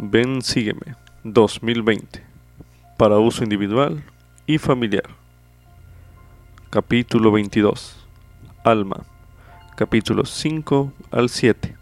[0.00, 0.94] Ven, sígueme
[1.24, 2.22] 2020
[2.96, 4.04] para uso individual
[4.46, 5.08] y familiar.
[6.70, 8.06] Capítulo 22.
[8.62, 9.02] Alma.
[9.74, 11.74] Capítulos 5 al 7.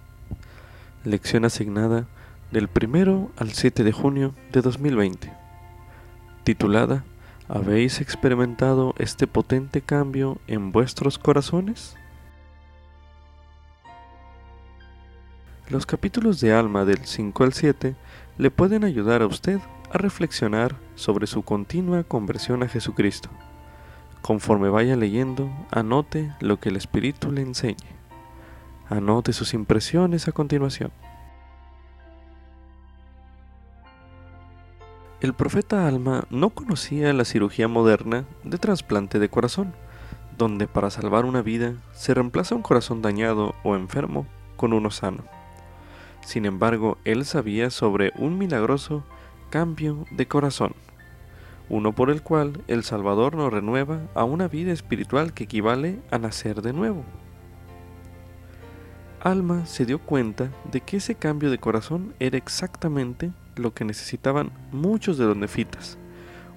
[1.04, 2.06] Lección asignada
[2.52, 5.30] del 1 al 7 de junio de 2020.
[6.42, 7.04] Titulada
[7.48, 11.98] ¿Habéis experimentado este potente cambio en vuestros corazones?
[15.68, 17.96] Los capítulos de Alma del 5 al 7
[18.38, 19.58] le pueden ayudar a usted
[19.92, 23.30] a reflexionar sobre su continua conversión a Jesucristo.
[24.22, 27.74] Conforme vaya leyendo, anote lo que el Espíritu le enseñe.
[28.88, 30.92] Anote sus impresiones a continuación.
[35.20, 39.74] El profeta Alma no conocía la cirugía moderna de trasplante de corazón,
[40.38, 45.35] donde para salvar una vida se reemplaza un corazón dañado o enfermo con uno sano.
[46.26, 49.04] Sin embargo, él sabía sobre un milagroso
[49.48, 50.74] cambio de corazón,
[51.68, 56.18] uno por el cual el Salvador nos renueva a una vida espiritual que equivale a
[56.18, 57.04] nacer de nuevo.
[59.20, 64.50] Alma se dio cuenta de que ese cambio de corazón era exactamente lo que necesitaban
[64.72, 65.96] muchos de los nefitas.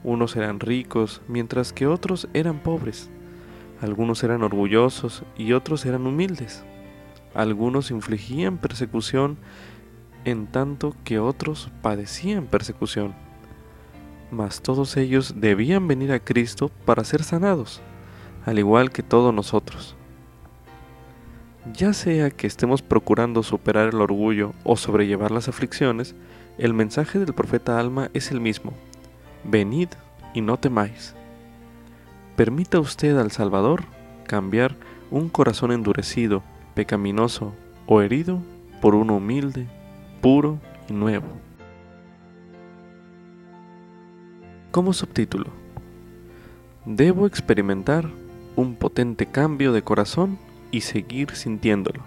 [0.03, 3.11] Unos eran ricos, mientras que otros eran pobres.
[3.81, 6.63] Algunos eran orgullosos y otros eran humildes.
[7.33, 9.37] Algunos infligían persecución
[10.25, 13.13] en tanto que otros padecían persecución.
[14.31, 17.81] Mas todos ellos debían venir a Cristo para ser sanados,
[18.45, 19.95] al igual que todos nosotros.
[21.73, 26.15] Ya sea que estemos procurando superar el orgullo o sobrellevar las aflicciones,
[26.57, 28.73] el mensaje del profeta Alma es el mismo.
[29.43, 29.89] Venid
[30.33, 31.15] y no temáis.
[32.35, 33.83] Permita usted al Salvador
[34.25, 34.75] cambiar
[35.11, 36.43] un corazón endurecido
[36.79, 37.53] pecaminoso
[37.87, 38.41] o herido
[38.81, 39.67] por uno humilde,
[40.21, 41.27] puro y nuevo.
[44.71, 45.47] Como subtítulo,
[46.85, 48.09] debo experimentar
[48.55, 50.39] un potente cambio de corazón
[50.71, 52.01] y seguir sintiéndolo.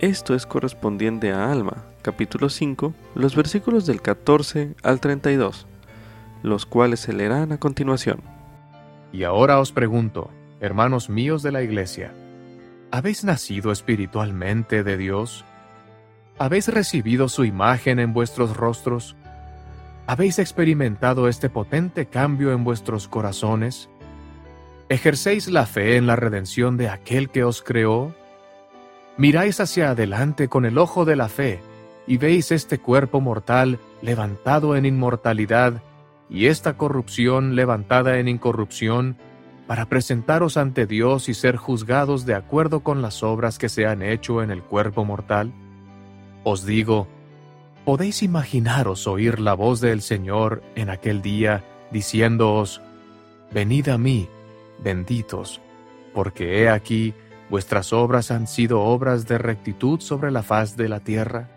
[0.00, 5.68] Esto es correspondiente a Alma, capítulo 5, los versículos del 14 al 32,
[6.42, 8.22] los cuales se leerán a continuación.
[9.12, 12.12] Y ahora os pregunto, hermanos míos de la iglesia,
[12.90, 15.44] ¿Habéis nacido espiritualmente de Dios?
[16.38, 19.14] ¿Habéis recibido su imagen en vuestros rostros?
[20.06, 23.90] ¿Habéis experimentado este potente cambio en vuestros corazones?
[24.88, 28.14] ¿Ejercéis la fe en la redención de aquel que os creó?
[29.18, 31.60] Miráis hacia adelante con el ojo de la fe
[32.06, 35.82] y veis este cuerpo mortal levantado en inmortalidad
[36.30, 39.18] y esta corrupción levantada en incorrupción
[39.68, 44.02] para presentaros ante Dios y ser juzgados de acuerdo con las obras que se han
[44.02, 45.52] hecho en el cuerpo mortal?
[46.42, 47.06] Os digo,
[47.84, 52.80] ¿podéis imaginaros oír la voz del Señor en aquel día diciéndoos,
[53.52, 54.26] Venid a mí,
[54.82, 55.60] benditos,
[56.14, 57.12] porque he aquí
[57.50, 61.50] vuestras obras han sido obras de rectitud sobre la faz de la tierra?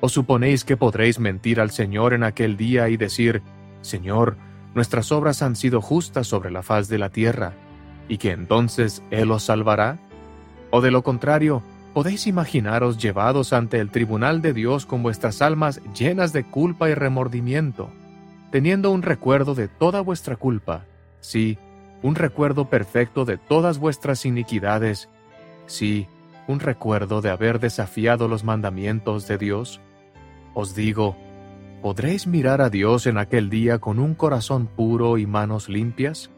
[0.00, 3.42] ¿O suponéis que podréis mentir al Señor en aquel día y decir,
[3.80, 4.36] Señor,
[4.76, 7.54] nuestras obras han sido justas sobre la faz de la tierra,
[8.08, 9.98] y que entonces Él os salvará?
[10.70, 11.62] ¿O de lo contrario,
[11.94, 16.94] podéis imaginaros llevados ante el tribunal de Dios con vuestras almas llenas de culpa y
[16.94, 17.88] remordimiento,
[18.52, 20.84] teniendo un recuerdo de toda vuestra culpa,
[21.20, 21.56] sí,
[22.02, 25.08] un recuerdo perfecto de todas vuestras iniquidades,
[25.64, 26.06] sí,
[26.48, 29.80] un recuerdo de haber desafiado los mandamientos de Dios?
[30.52, 31.16] Os digo,
[31.86, 36.32] ¿Podréis mirar a Dios en aquel día con un corazón puro y manos limpias?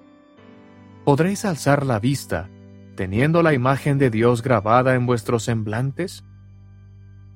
[1.06, 2.50] ¿Podréis alzar la vista,
[2.96, 6.22] teniendo la imagen de Dios grabada en vuestros semblantes?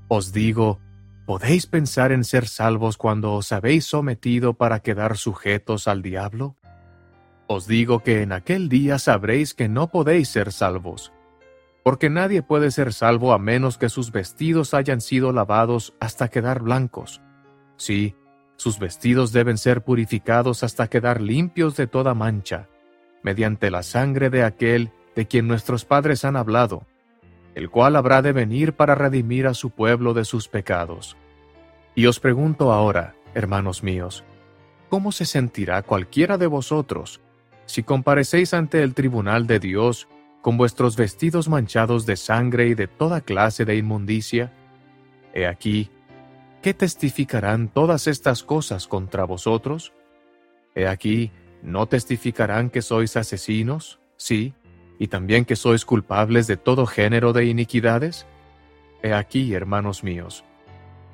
[0.09, 0.79] Os digo,
[1.25, 6.59] ¿podéis pensar en ser salvos cuando os habéis sometido para quedar sujetos al diablo?
[7.47, 11.15] Os digo que en aquel día sabréis que no podéis ser salvos,
[11.83, 16.61] porque nadie puede ser salvo a menos que sus vestidos hayan sido lavados hasta quedar
[16.61, 17.23] blancos
[17.83, 18.15] Sí,
[18.55, 22.69] sus vestidos deben ser purificados hasta quedar limpios de toda mancha,
[23.25, 26.87] mediante la sangre de aquel de quien nuestros padres han hablado,
[27.57, 31.17] el cual habrá de venir para redimir a su pueblo de sus pecados.
[31.97, 34.23] Y os pregunto ahora, hermanos míos,
[34.89, 37.21] ¿cómo se sentirá cualquiera de vosotros
[37.67, 40.07] si comparecéis ante el tribunal de Dios
[40.41, 44.53] con vuestros vestidos manchados de sangre y de toda clase de inmundicia?
[45.35, 45.91] He aquí,
[46.63, 49.93] ¿qué testificarán todas estas cosas contra vosotros?
[50.75, 51.31] He aquí,
[51.63, 54.01] ¿no testificarán que sois asesinos?
[54.17, 54.55] Sí,
[54.99, 58.27] y también que sois culpables de todo género de iniquidades?
[59.03, 60.45] He aquí, hermanos míos,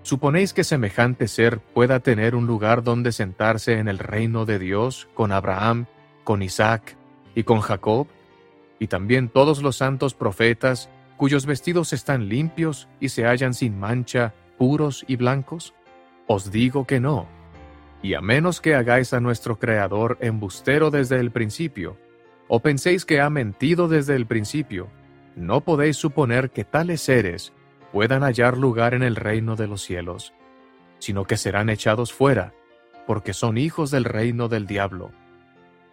[0.03, 5.07] ¿Suponéis que semejante ser pueda tener un lugar donde sentarse en el reino de Dios
[5.13, 5.85] con Abraham,
[6.25, 6.97] con Isaac
[7.35, 8.07] y con Jacob?
[8.79, 14.33] Y también todos los santos profetas cuyos vestidos están limpios y se hallan sin mancha,
[14.59, 15.75] puros y blancos?
[16.27, 17.27] Os digo que no.
[18.03, 21.97] Y a menos que hagáis a nuestro Creador embustero desde el principio,
[22.49, 24.89] o penséis que ha mentido desde el principio,
[25.37, 27.53] no podéis suponer que tales seres
[27.93, 30.35] puedan hallar lugar en el reino de los cielos,
[30.99, 32.53] sino que serán echados fuera,
[33.07, 35.13] porque son hijos del reino del diablo.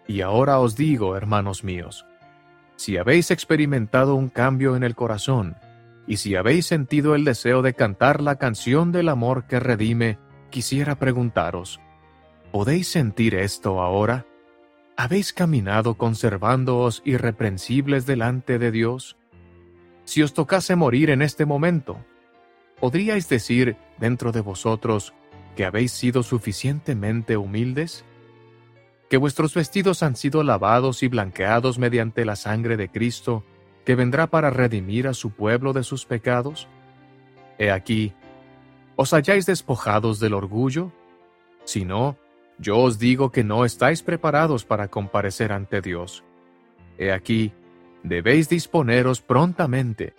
[0.06, 2.04] Y ahora os digo, hermanos míos,
[2.76, 5.56] si habéis experimentado un cambio en el corazón,
[6.06, 10.18] y si habéis sentido el deseo de cantar la canción del amor que redime,
[10.50, 11.80] quisiera preguntaros,
[12.52, 14.26] ¿podéis sentir esto ahora?
[14.96, 19.16] ¿Habéis caminado conservándoos irreprensibles delante de Dios?
[20.04, 21.98] Si os tocase morir en este momento,
[22.80, 25.12] ¿podríais decir dentro de vosotros
[25.56, 28.04] que habéis sido suficientemente humildes?
[29.10, 33.44] ¿Que vuestros vestidos han sido lavados y blanqueados mediante la sangre de Cristo,
[33.86, 36.68] que vendrá para redimir a su pueblo de sus pecados?
[37.56, 38.12] He aquí,
[38.96, 40.92] ¿os halláis despojados del orgullo?
[41.64, 42.18] Si no,
[42.58, 46.24] yo os digo que no estáis preparados para comparecer ante Dios.
[46.98, 47.52] He aquí,
[48.02, 50.14] debéis disponeros prontamente,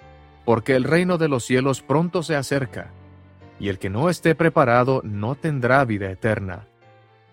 [0.46, 2.94] porque el reino de los cielos pronto se acerca,
[3.60, 6.68] y el que no esté preparado no tendrá vida eterna.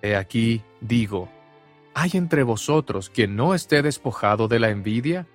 [0.02, 1.28] He aquí, digo,
[1.94, 5.28] ¿hay entre vosotros quien no esté despojado de la envidia?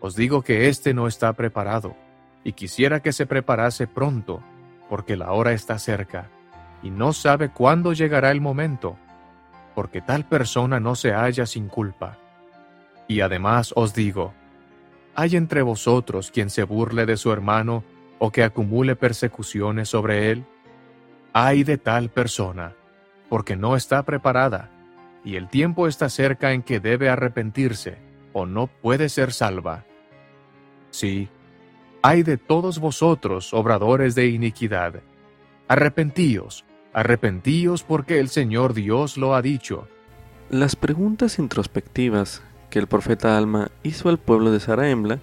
[0.00, 1.96] Os digo que éste no está preparado,
[2.44, 4.42] y quisiera que se preparase pronto,
[4.88, 6.28] porque la hora está cerca,
[6.82, 8.96] y no sabe cuándo llegará el momento,
[9.74, 12.18] porque tal persona no se halla sin culpa.
[13.08, 14.34] Y además os digo,
[15.14, 17.82] ¿hay entre vosotros quien se burle de su hermano
[18.18, 20.44] o que acumule persecuciones sobre él?
[21.32, 22.74] Hay de tal persona,
[23.28, 24.70] porque no está preparada,
[25.24, 27.98] y el tiempo está cerca en que debe arrepentirse,
[28.32, 29.85] o no puede ser salva.
[30.96, 31.28] Sí,
[32.00, 35.02] hay de todos vosotros, obradores de iniquidad.
[35.68, 36.64] Arrepentíos,
[36.94, 39.88] arrepentíos porque el Señor Dios lo ha dicho.
[40.48, 42.40] Las preguntas introspectivas
[42.70, 45.18] que el profeta Alma hizo al pueblo de Saraembla,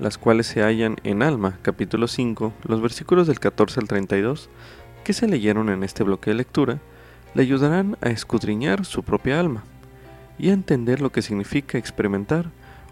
[0.00, 4.50] las cuales se hallan en Alma, capítulo 5, los versículos del 14 al 32,
[5.04, 6.80] que se leyeron en este bloque de lectura,
[7.34, 9.62] le ayudarán a escudriñar su propia alma
[10.36, 12.46] y a entender lo que significa experimentar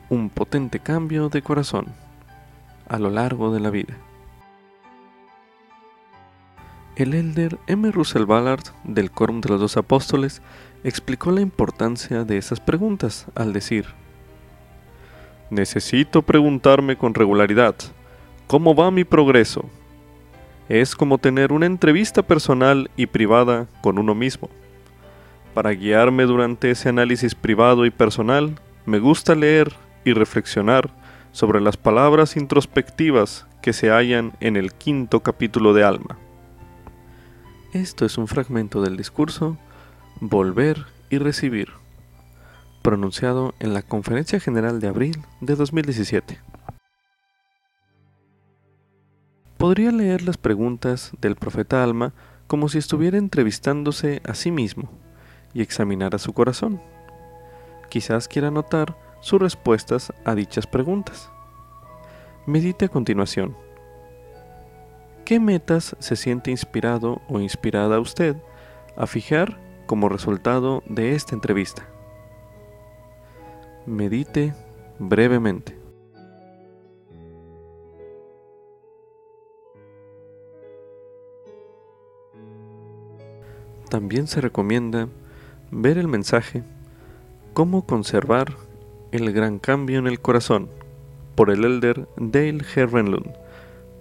[0.09, 1.87] un potente cambio de corazón
[2.91, 3.97] a lo largo de la vida.
[6.97, 7.91] El elder M.
[7.93, 10.43] Russell Ballard del Quórum de los Dos Apóstoles
[10.83, 13.87] explicó la importancia de esas preguntas al decir,
[15.51, 17.77] Necesito preguntarme con regularidad,
[18.49, 19.65] ¿cómo va mi progreso?
[20.69, 24.51] Es como tener una entrevista personal y privada con uno mismo.
[25.55, 29.73] Para guiarme durante ese análisis privado y personal, me gusta leer
[30.05, 30.91] y reflexionar
[31.33, 36.19] sobre las palabras introspectivas que se hallan en el quinto capítulo de Alma.
[37.73, 39.57] Esto es un fragmento del discurso
[40.21, 41.69] Volver y Recibir,
[42.83, 46.41] pronunciado en la Conferencia General de abril de 2017.
[49.57, 52.13] Podría leer las preguntas del profeta Alma
[52.47, 54.91] como si estuviera entrevistándose a sí mismo
[55.55, 56.81] y examinara su corazón.
[57.91, 61.31] Quizás quiera notar sus respuestas a dichas preguntas.
[62.47, 63.57] Medite a continuación.
[65.25, 68.37] ¿Qué metas se siente inspirado o inspirada usted
[68.97, 69.59] a fijar
[69.91, 71.85] como resultado de esta entrevista.
[73.87, 74.55] Medite
[75.01, 75.77] brevemente.
[83.89, 85.09] También se recomienda
[85.73, 86.63] ver el mensaje
[87.53, 88.55] Cómo conservar
[89.13, 90.69] el gran cambio en el corazón
[91.35, 93.33] por el elder Dale Herrenlund,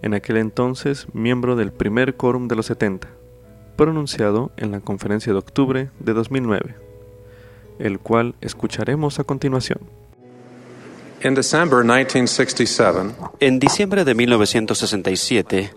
[0.01, 3.19] en aquel entonces miembro del primer quórum de los 70
[3.79, 6.75] pronunciado en la conferencia de octubre de 2009,
[7.79, 9.79] el cual escucharemos a continuación.
[13.39, 15.73] En diciembre de 1967,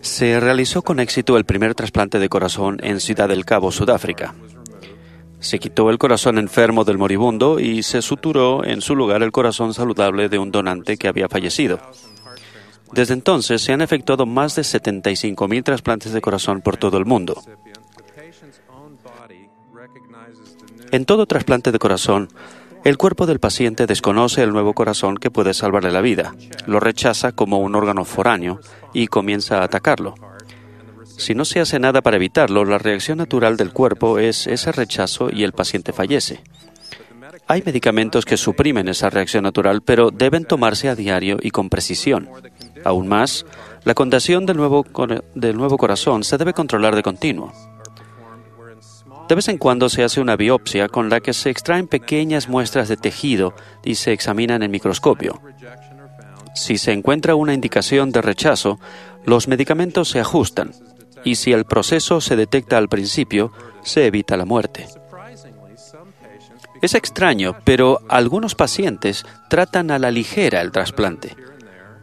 [0.00, 4.34] se realizó con éxito el primer trasplante de corazón en Ciudad del Cabo, Sudáfrica.
[5.46, 9.74] Se quitó el corazón enfermo del moribundo y se suturó en su lugar el corazón
[9.74, 11.78] saludable de un donante que había fallecido.
[12.90, 17.40] Desde entonces se han efectuado más de 75.000 trasplantes de corazón por todo el mundo.
[20.90, 22.28] En todo trasplante de corazón,
[22.82, 26.34] el cuerpo del paciente desconoce el nuevo corazón que puede salvarle la vida,
[26.66, 28.58] lo rechaza como un órgano foráneo
[28.92, 30.16] y comienza a atacarlo.
[31.18, 35.30] Si no se hace nada para evitarlo, la reacción natural del cuerpo es ese rechazo
[35.32, 36.40] y el paciente fallece.
[37.48, 42.28] Hay medicamentos que suprimen esa reacción natural, pero deben tomarse a diario y con precisión.
[42.84, 43.46] Aún más,
[43.84, 44.84] la condición del nuevo,
[45.34, 47.52] del nuevo corazón se debe controlar de continuo.
[49.28, 52.88] De vez en cuando se hace una biopsia con la que se extraen pequeñas muestras
[52.88, 53.54] de tejido
[53.84, 55.40] y se examinan en microscopio.
[56.54, 58.78] Si se encuentra una indicación de rechazo,
[59.24, 60.72] los medicamentos se ajustan
[61.26, 63.50] y si el proceso se detecta al principio,
[63.82, 64.86] se evita la muerte.
[66.80, 71.34] Es extraño, pero algunos pacientes tratan a la ligera el trasplante.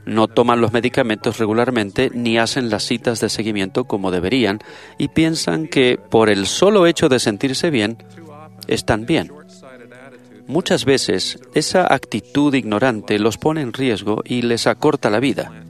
[0.06, 4.60] No toman los medicamentos regularmente ni hacen las citas de seguimiento como deberían
[4.98, 8.04] y piensan que por el solo hecho de sentirse bien,
[8.68, 9.32] están bien.
[10.48, 15.64] Muchas veces esa actitud ignorante los pone en riesgo y les acorta la vida.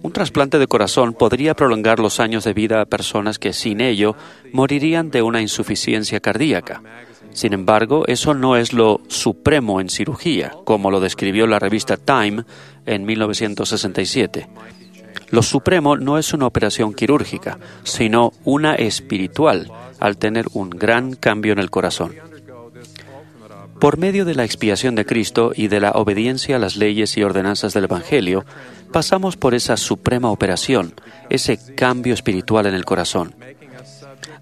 [0.00, 4.14] Un trasplante de corazón podría prolongar los años de vida a personas que sin ello
[4.52, 6.82] morirían de una insuficiencia cardíaca.
[7.32, 12.44] Sin embargo, eso no es lo supremo en cirugía, como lo describió la revista Time
[12.86, 14.48] en 1967.
[15.30, 21.52] Lo supremo no es una operación quirúrgica, sino una espiritual, al tener un gran cambio
[21.52, 22.27] en el corazón.
[23.80, 27.22] Por medio de la expiación de Cristo y de la obediencia a las leyes y
[27.22, 28.44] ordenanzas del Evangelio,
[28.92, 30.94] pasamos por esa suprema operación,
[31.30, 33.34] ese cambio espiritual en el corazón.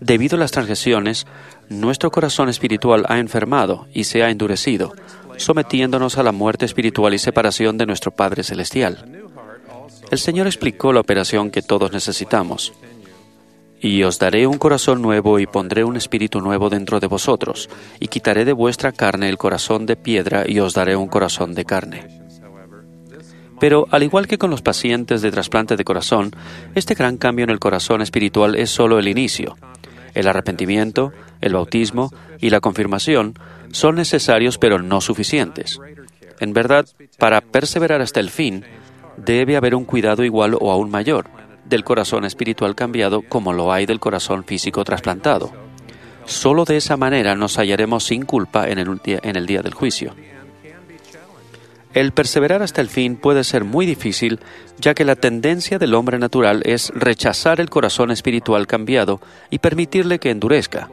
[0.00, 1.26] Debido a las transgresiones,
[1.69, 4.95] nuestro corazón espiritual ha enfermado y se ha endurecido,
[5.37, 9.05] sometiéndonos a la muerte espiritual y separación de nuestro Padre Celestial.
[10.11, 12.73] El Señor explicó la operación que todos necesitamos.
[13.80, 17.68] Y os daré un corazón nuevo y pondré un espíritu nuevo dentro de vosotros,
[18.00, 21.64] y quitaré de vuestra carne el corazón de piedra y os daré un corazón de
[21.64, 22.26] carne.
[23.61, 26.33] Pero al igual que con los pacientes de trasplante de corazón,
[26.75, 29.56] este gran cambio en el corazón espiritual es solo el inicio.
[30.14, 33.35] El arrepentimiento, el bautismo y la confirmación
[33.73, 35.78] son necesarios pero no suficientes.
[36.40, 36.87] En verdad,
[37.18, 38.64] para perseverar hasta el fin,
[39.16, 41.36] debe haber un cuidado igual o aún mayor
[41.69, 45.53] del corazón espiritual cambiado como lo hay del corazón físico trasplantado.
[46.25, 50.15] Solo de esa manera nos hallaremos sin culpa en el, día, del juicio.
[51.95, 54.41] El perseverar hasta el fin puede ser muy difícil,
[54.79, 59.21] ya que la tendencia del hombre natural es rechazar el corazón espiritual cambiado
[59.51, 60.91] y permitirle que endurezca.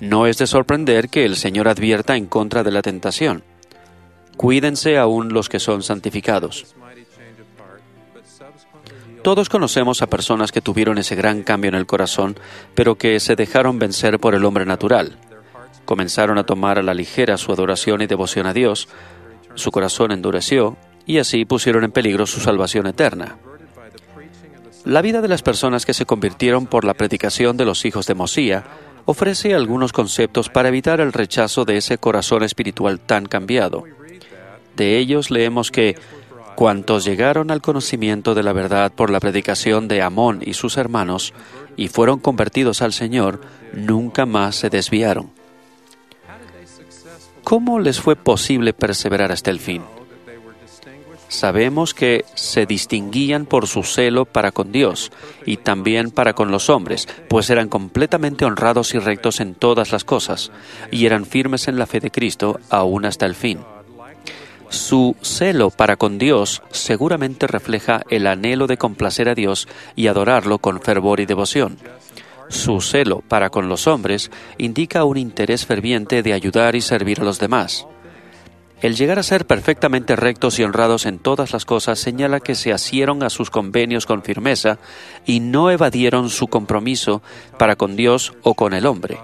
[0.00, 3.42] No es de sorprender que el Señor advierta en contra de la tentación.
[4.36, 6.76] Cuídense aún los que son santificados.
[9.22, 12.38] Todos conocemos a personas que tuvieron ese gran cambio en el corazón,
[12.74, 15.18] pero que se dejaron vencer por el hombre natural.
[15.84, 18.88] Comenzaron a tomar a la ligera su adoración y devoción a Dios,
[19.54, 23.38] su corazón endureció y así pusieron en peligro su salvación eterna.
[24.84, 28.14] La vida de las personas que se convirtieron por la predicación de los hijos de
[28.14, 28.64] Mosía
[29.04, 33.84] ofrece algunos conceptos para evitar el rechazo de ese corazón espiritual tan cambiado.
[34.76, 35.96] De ellos leemos que
[36.58, 41.32] Cuantos llegaron al conocimiento de la verdad por la predicación de Amón y sus hermanos
[41.76, 45.30] y fueron convertidos al Señor, nunca más se desviaron.
[47.44, 49.84] ¿Cómo les fue posible perseverar hasta el fin?
[51.28, 55.12] Sabemos que se distinguían por su celo para con Dios
[55.46, 60.02] y también para con los hombres, pues eran completamente honrados y rectos en todas las
[60.02, 60.50] cosas,
[60.90, 63.60] y eran firmes en la fe de Cristo aún hasta el fin.
[64.70, 70.58] Su celo para con Dios seguramente refleja el anhelo de complacer a Dios y adorarlo
[70.58, 71.78] con fervor y devoción.
[72.48, 77.24] Su celo para con los hombres indica un interés ferviente de ayudar y servir a
[77.24, 77.86] los demás.
[78.80, 82.72] El llegar a ser perfectamente rectos y honrados en todas las cosas señala que se
[82.72, 84.78] asieron a sus convenios con firmeza
[85.26, 87.20] y no evadieron su compromiso
[87.58, 89.18] para con Dios o con el hombre.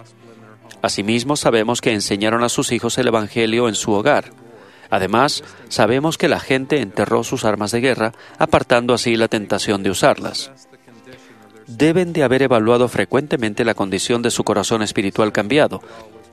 [0.83, 4.44] Asimismo, sabemos que enseñaron a sus hijos el Evangelio en su hogar.
[4.91, 9.91] Además, sabemos que la gente enterró sus armas de guerra, apartando así la tentación de
[9.91, 10.50] usarlas.
[11.67, 15.81] Deben de haber evaluado frecuentemente la condición de su corazón espiritual cambiado,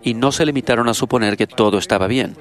[0.04, 2.36] y no se limitaron a suponer que todo estaba bien.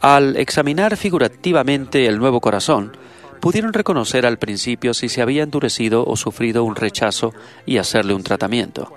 [0.00, 2.96] Al examinar figurativamente el nuevo corazón,
[3.40, 7.34] pudieron reconocer al principio si se había endurecido o sufrido un rechazo
[7.66, 8.92] y hacerle un tratamiento.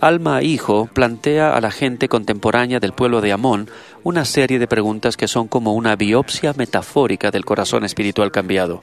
[0.00, 3.68] Alma Hijo plantea a la gente contemporánea del pueblo de Amón
[4.02, 8.80] una serie de preguntas que son como una biopsia metafórica del corazón espiritual cambiado.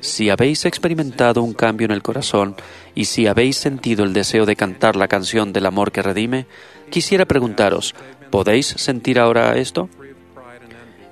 [0.00, 2.56] Si habéis experimentado un cambio en el corazón
[2.96, 6.46] y si habéis sentido el deseo de cantar la canción del amor que redime,
[6.90, 7.94] quisiera preguntaros,
[8.30, 9.88] ¿podéis sentir ahora esto?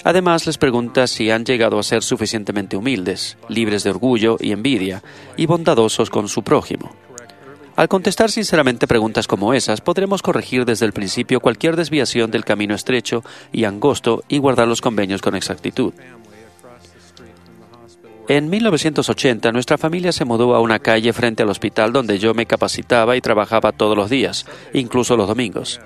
[0.02, 5.02] Además, les pregunta si han llegado a ser suficientemente humildes, libres de orgullo y envidia,
[5.36, 7.03] y bondadosos con su prójimo.
[7.76, 12.74] Al contestar sinceramente preguntas como esas, podremos corregir desde el principio cualquier desviación del camino
[12.74, 15.92] estrecho y angosto y guardar los convenios con exactitud.
[18.28, 22.46] En 1980, nuestra familia se mudó a una calle frente al hospital donde yo me
[22.46, 25.80] capacitaba y trabajaba todos los días, incluso los domingos.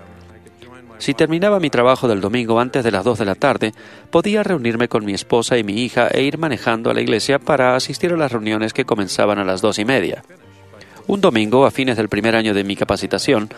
[0.98, 3.72] Si terminaba mi trabajo del domingo antes de las 2 de la tarde,
[4.10, 7.74] podía reunirme con mi esposa y mi hija e ir manejando a la iglesia para
[7.74, 10.22] asistir a las reuniones que comenzaban a las dos y media.
[11.08, 13.48] Un domingo, a fines del primer año de mi capacitación,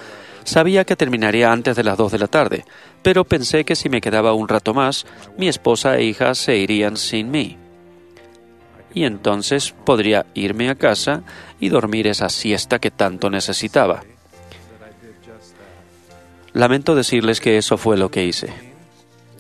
[0.45, 2.65] sabía que terminaría antes de las 2 de la tarde,
[3.03, 5.05] pero pensé que si me quedaba un rato más,
[5.37, 7.59] mi esposa e hija se irían sin mí
[8.95, 11.23] y entonces podría irme a casa
[11.59, 14.03] y dormir esa siesta que tanto necesitaba.
[16.53, 18.53] Lamento decirles que eso fue lo que hice.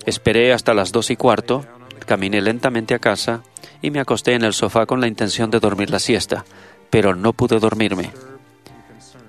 [0.07, 1.67] Esperé hasta las dos y cuarto,
[2.07, 3.43] caminé lentamente a casa
[3.83, 6.45] y me acosté en el sofá con la intención de dormir la siesta,
[6.91, 8.11] pero no pude dormirme.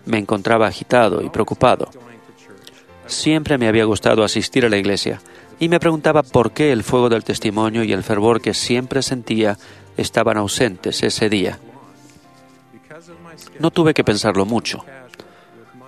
[0.06, 1.90] Me encontraba agitado y preocupado.
[3.06, 5.22] Siempre me había gustado asistir a la iglesia
[5.60, 9.58] y me preguntaba por qué el fuego del testimonio y el fervor que siempre sentía
[9.96, 11.60] estaban ausentes ese día.
[13.60, 14.84] No tuve que pensarlo mucho.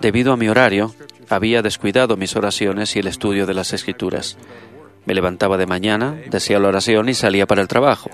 [0.00, 0.94] Debido a mi horario,
[1.28, 4.36] había descuidado mis oraciones y el estudio de las escrituras.
[5.06, 8.10] Me levantaba de mañana, decía la oración y salía para el trabajo.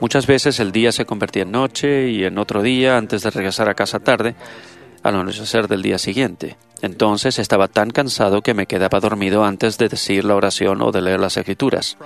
[0.00, 3.68] Muchas veces el día se convertía en noche y en otro día, antes de regresar
[3.68, 4.34] a casa tarde,
[5.02, 6.56] al anochecer del día siguiente.
[6.82, 11.02] Entonces estaba tan cansado que me quedaba dormido antes de decir la oración o de
[11.02, 11.96] leer las escrituras.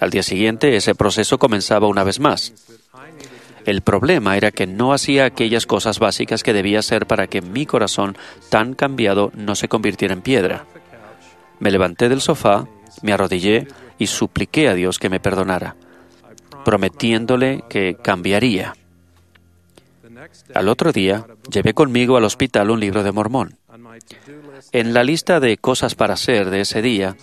[0.00, 2.52] Al día siguiente ese proceso comenzaba una vez más.
[3.64, 7.66] El problema era que no hacía aquellas cosas básicas que debía hacer para que mi
[7.66, 8.16] corazón
[8.48, 10.64] tan cambiado no se convirtiera en piedra.
[11.58, 12.66] Me levanté del sofá,
[13.02, 13.68] me arrodillé
[13.98, 15.76] y supliqué a Dios que me perdonara,
[16.68, 18.74] prometiéndole que cambiaría.
[20.52, 23.56] Al otro día, llevé conmigo al hospital un libro de Mormón.
[24.72, 27.16] En la lista de cosas para hacer de ese día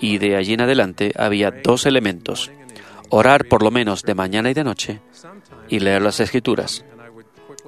[0.00, 2.50] y de allí en adelante había dos elementos,
[3.10, 5.00] orar por lo menos de mañana y de noche
[5.68, 6.84] y leer las escrituras.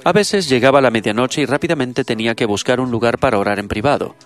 [0.02, 3.68] A veces llegaba la medianoche y rápidamente tenía que buscar un lugar para orar en
[3.68, 4.16] privado.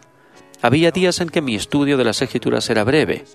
[0.62, 3.26] Había días en que mi estudio de las escrituras era breve.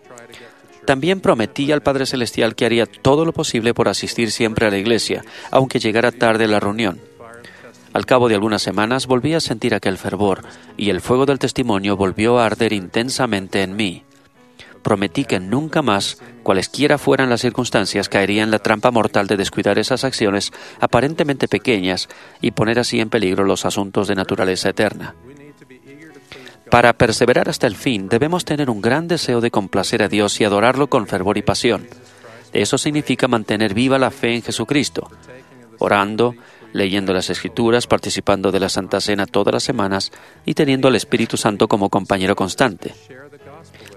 [0.86, 4.78] También prometí al Padre Celestial que haría todo lo posible por asistir siempre a la
[4.78, 7.00] iglesia, aunque llegara tarde la reunión.
[7.94, 10.44] Al cabo de algunas semanas volví a sentir aquel fervor,
[10.78, 14.04] y el fuego del testimonio volvió a arder intensamente en mí
[14.82, 19.80] prometí que nunca más, cualesquiera fueran las circunstancias, caería en la trampa mortal de descuidar
[19.80, 22.10] esas acciones aparentemente pequeñas
[22.42, 25.16] y poner así en peligro los asuntos de naturaleza eterna.
[26.72, 30.46] Para perseverar hasta el fin debemos tener un gran deseo de complacer a Dios y
[30.46, 31.86] adorarlo con fervor y pasión.
[32.54, 35.12] Eso significa mantener viva la fe en Jesucristo,
[35.80, 36.34] orando,
[36.72, 40.14] leyendo las Escrituras, participando de la Santa Cena todas las semanas
[40.46, 42.96] y teniendo al Espíritu Santo como compañero constante.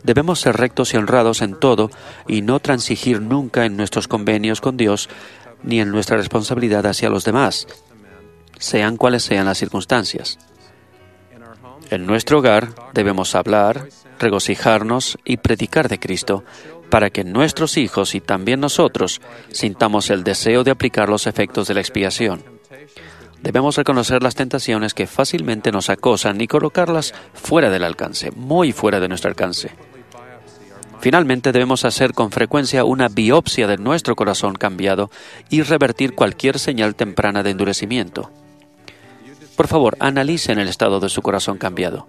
[0.02, 1.90] Debemos ser rectos y honrados en todo
[2.26, 5.08] y no transigir nunca en nuestros convenios con Dios
[5.62, 7.68] ni en nuestra responsabilidad hacia los demás,
[8.58, 10.38] sean cuales sean las circunstancias.
[11.90, 16.44] En nuestro hogar debemos hablar, regocijarnos y predicar de Cristo
[16.90, 19.20] para que nuestros hijos y también nosotros
[19.50, 22.42] sintamos el deseo de aplicar los efectos de la expiación.
[23.42, 29.00] Debemos reconocer las tentaciones que fácilmente nos acosan y colocarlas fuera del alcance, muy fuera
[29.00, 29.70] de nuestro alcance.
[31.00, 35.10] Finalmente debemos hacer con frecuencia una biopsia de nuestro corazón cambiado
[35.50, 38.30] y revertir cualquier señal temprana de endurecimiento.
[39.56, 42.06] Por favor, analicen el estado de su corazón cambiado.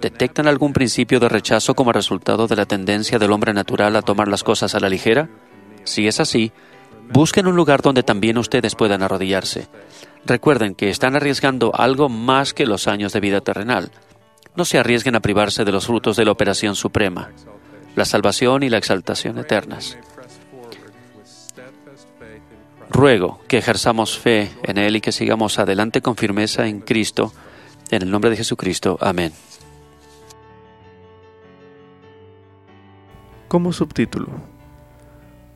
[0.00, 4.28] ¿Detectan algún principio de rechazo como resultado de la tendencia del hombre natural a tomar
[4.28, 5.28] las cosas a la ligera?
[5.84, 6.52] Si es así,
[7.12, 9.68] busquen un lugar donde también ustedes puedan arrodillarse.
[10.24, 13.90] Recuerden que están arriesgando algo más que los años de vida terrenal.
[14.56, 17.30] No se arriesguen a privarse de los frutos de la operación suprema
[17.96, 19.98] la salvación y la exaltación eternas.
[22.90, 27.32] Ruego que ejerzamos fe en Él y que sigamos adelante con firmeza en Cristo.
[27.90, 28.98] En el nombre de Jesucristo.
[29.00, 29.32] Amén.
[33.46, 34.28] Como subtítulo,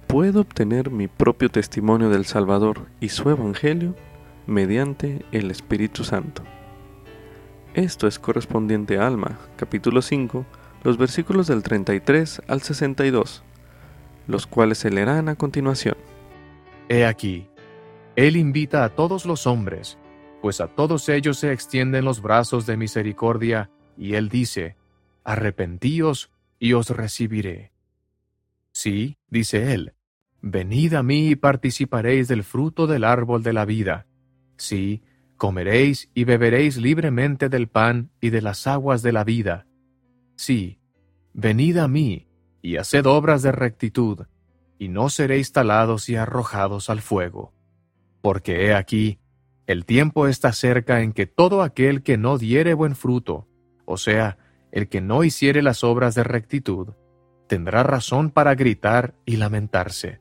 [0.06, 3.96] ¿puedo obtener mi propio testimonio del Salvador y su Evangelio
[4.46, 6.42] mediante el Espíritu Santo?
[7.74, 10.46] Esto es correspondiente a Alma, capítulo 5,
[10.84, 13.42] los versículos del 33 al 62,
[14.28, 15.96] los cuales se leerán a continuación.
[16.88, 17.48] He aquí,
[18.16, 19.98] Él invita a todos los hombres,
[20.42, 24.76] pues a todos ellos se extienden los brazos de misericordia, y Él dice,
[25.24, 27.72] Arrepentíos y os recibiré.
[28.72, 29.94] Sí, dice él,
[30.42, 34.06] venid a mí y participaréis del fruto del árbol de la vida.
[34.56, 35.02] Sí,
[35.36, 39.66] comeréis y beberéis libremente del pan y de las aguas de la vida.
[40.36, 40.80] Sí,
[41.32, 42.28] venid a mí
[42.60, 44.26] y haced obras de rectitud,
[44.78, 47.52] y no seréis talados y arrojados al fuego.
[48.20, 49.18] Porque he aquí,
[49.66, 53.48] el tiempo está cerca en que todo aquel que no diere buen fruto,
[53.84, 54.38] o sea,
[54.72, 56.94] el que no hiciere las obras de rectitud,
[57.46, 60.20] tendrá razón para gritar y lamentarse.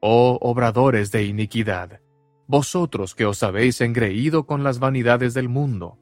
[0.00, 2.00] Oh obradores de iniquidad,
[2.46, 5.98] vosotros que os habéis engreído con las vanidades del mundo,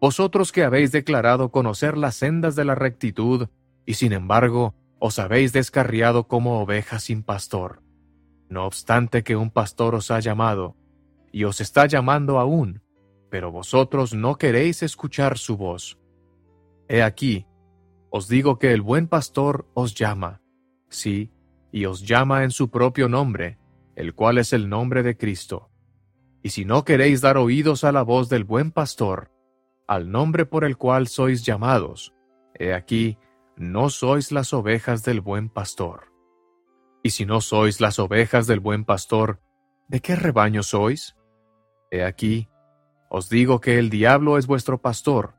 [0.00, 3.48] vosotros que habéis declarado conocer las sendas de la rectitud,
[3.86, 7.82] y sin embargo os habéis descarriado como ovejas sin pastor.
[8.48, 10.76] No obstante que un pastor os ha llamado,
[11.32, 12.82] y os está llamando aún,
[13.30, 15.98] pero vosotros no queréis escuchar su voz.
[16.88, 17.46] He aquí,
[18.10, 20.40] os digo que el buen pastor os llama,
[20.88, 21.30] sí,
[21.70, 23.58] y os llama en su propio nombre,
[23.94, 25.70] el cual es el nombre de Cristo.
[26.42, 29.30] Y si no queréis dar oídos a la voz del buen pastor,
[29.86, 32.14] al nombre por el cual sois llamados,
[32.54, 33.18] he aquí,
[33.58, 36.12] no sois las ovejas del buen pastor.
[37.02, 39.40] Y si no sois las ovejas del buen pastor,
[39.88, 41.16] ¿de qué rebaño sois?
[41.90, 42.48] He aquí,
[43.10, 45.34] os digo que el diablo es vuestro pastor,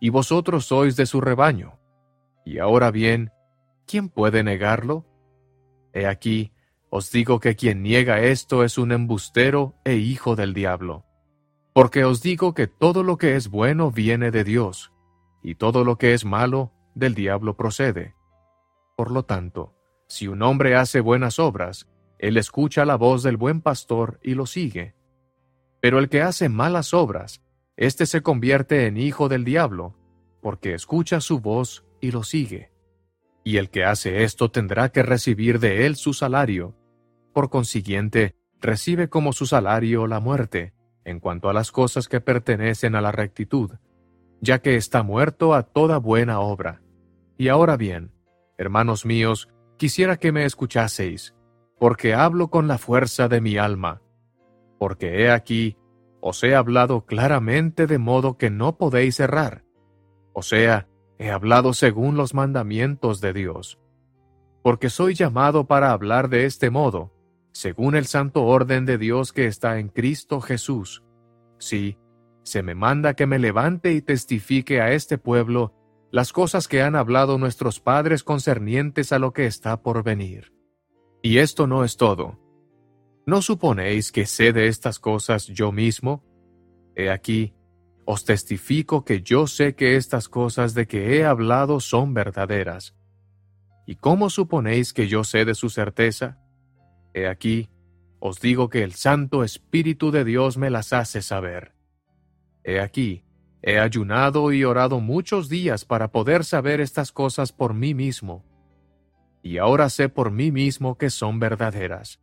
[0.00, 1.78] y vosotros sois de su rebaño.
[2.44, 3.32] Y ahora bien,
[3.86, 5.06] ¿quién puede negarlo?
[5.94, 6.52] He aquí,
[6.90, 11.06] os digo que quien niega esto es un embustero e hijo del diablo.
[11.72, 14.92] Porque os digo que todo lo que es bueno viene de Dios,
[15.42, 18.14] y todo lo que es malo del diablo procede.
[18.96, 19.74] Por lo tanto,
[20.08, 24.46] si un hombre hace buenas obras, él escucha la voz del buen pastor y lo
[24.46, 24.94] sigue.
[25.80, 27.42] Pero el que hace malas obras,
[27.76, 29.96] éste se convierte en hijo del diablo,
[30.40, 32.70] porque escucha su voz y lo sigue.
[33.42, 36.76] Y el que hace esto tendrá que recibir de él su salario.
[37.32, 40.74] Por consiguiente, recibe como su salario la muerte,
[41.04, 43.72] en cuanto a las cosas que pertenecen a la rectitud,
[44.40, 46.81] ya que está muerto a toda buena obra.
[47.42, 48.12] Y ahora bien,
[48.56, 51.34] hermanos míos, quisiera que me escuchaseis,
[51.76, 54.00] porque hablo con la fuerza de mi alma.
[54.78, 55.76] Porque he aquí,
[56.20, 59.64] os he hablado claramente de modo que no podéis errar.
[60.32, 60.86] O sea,
[61.18, 63.80] he hablado según los mandamientos de Dios.
[64.62, 67.12] Porque soy llamado para hablar de este modo,
[67.50, 71.02] según el santo orden de Dios que está en Cristo Jesús.
[71.58, 71.98] Sí,
[72.44, 75.74] se me manda que me levante y testifique a este pueblo
[76.12, 80.52] las cosas que han hablado nuestros padres concernientes a lo que está por venir.
[81.22, 82.38] Y esto no es todo.
[83.24, 86.22] ¿No suponéis que sé de estas cosas yo mismo?
[86.94, 87.54] He aquí,
[88.04, 92.94] os testifico que yo sé que estas cosas de que he hablado son verdaderas.
[93.86, 96.38] ¿Y cómo suponéis que yo sé de su certeza?
[97.14, 97.70] He aquí,
[98.20, 101.72] os digo que el Santo Espíritu de Dios me las hace saber.
[102.64, 103.24] He aquí,
[103.62, 108.44] he ayunado y orado muchos días para poder saber estas cosas por mí mismo.
[109.42, 112.20] Y ahora sé por mí mismo que son verdaderas,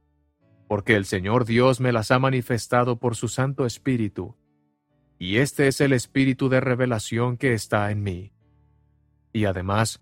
[0.68, 4.36] porque el Señor Dios me las ha manifestado por su Santo Espíritu,
[5.18, 8.32] y este es el Espíritu de revelación que está en mí.
[9.34, 10.02] Y además,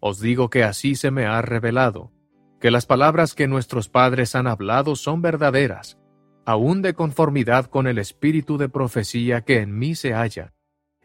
[0.00, 2.12] os digo que así se me ha revelado,
[2.60, 5.98] que las palabras que nuestros padres han hablado son verdaderas,
[6.46, 10.53] aún de conformidad con el espíritu de profecía que en mí se halla,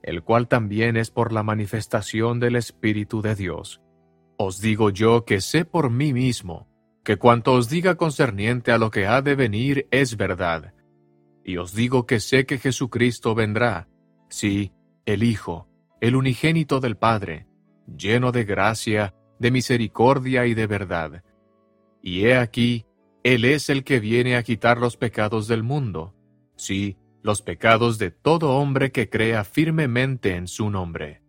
[0.04, 3.82] el cual también es por la manifestación del Espíritu de Dios.
[4.38, 6.68] Os digo yo que sé por mí mismo,
[7.04, 10.74] que cuanto os diga concerniente a lo que ha de venir es verdad.
[11.44, 13.88] Y os digo que sé que Jesucristo vendrá,
[14.30, 14.72] sí,
[15.06, 15.68] el Hijo,
[16.02, 17.48] el unigénito del Padre,
[17.98, 21.24] lleno de gracia, de misericordia y de verdad.
[22.02, 22.86] Y he aquí,
[23.24, 26.14] él es el que viene a quitar los pecados del mundo,
[26.56, 31.22] sí, los pecados de todo hombre que crea firmemente en su nombre.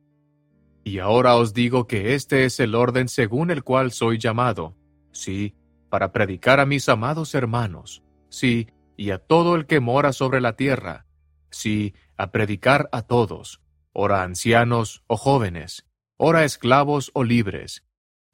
[0.85, 4.77] Y ahora os digo que este es el orden según el cual soy llamado,
[5.13, 5.55] sí,
[5.89, 10.57] para predicar a mis amados hermanos, sí, y a todo el que mora sobre la
[10.57, 11.07] tierra,
[11.51, 13.61] sí, a predicar a todos,
[13.93, 17.85] ora ancianos o jóvenes, ora esclavos o libres,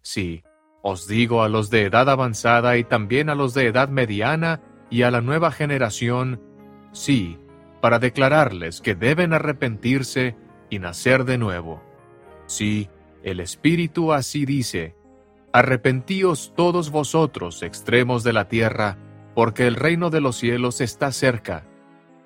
[0.03, 0.45] sí,
[0.83, 5.03] os digo a los de edad avanzada y también a los de edad mediana y
[5.03, 6.41] a la nueva generación,
[6.93, 7.39] sí,
[7.87, 10.35] para declararles que deben arrepentirse
[10.71, 11.85] y nacer de nuevo.
[12.47, 12.91] Sí,
[13.23, 14.97] el Espíritu así dice,
[15.53, 18.99] arrepentíos todos vosotros, extremos de la tierra,
[19.37, 21.65] porque el reino de los cielos está cerca.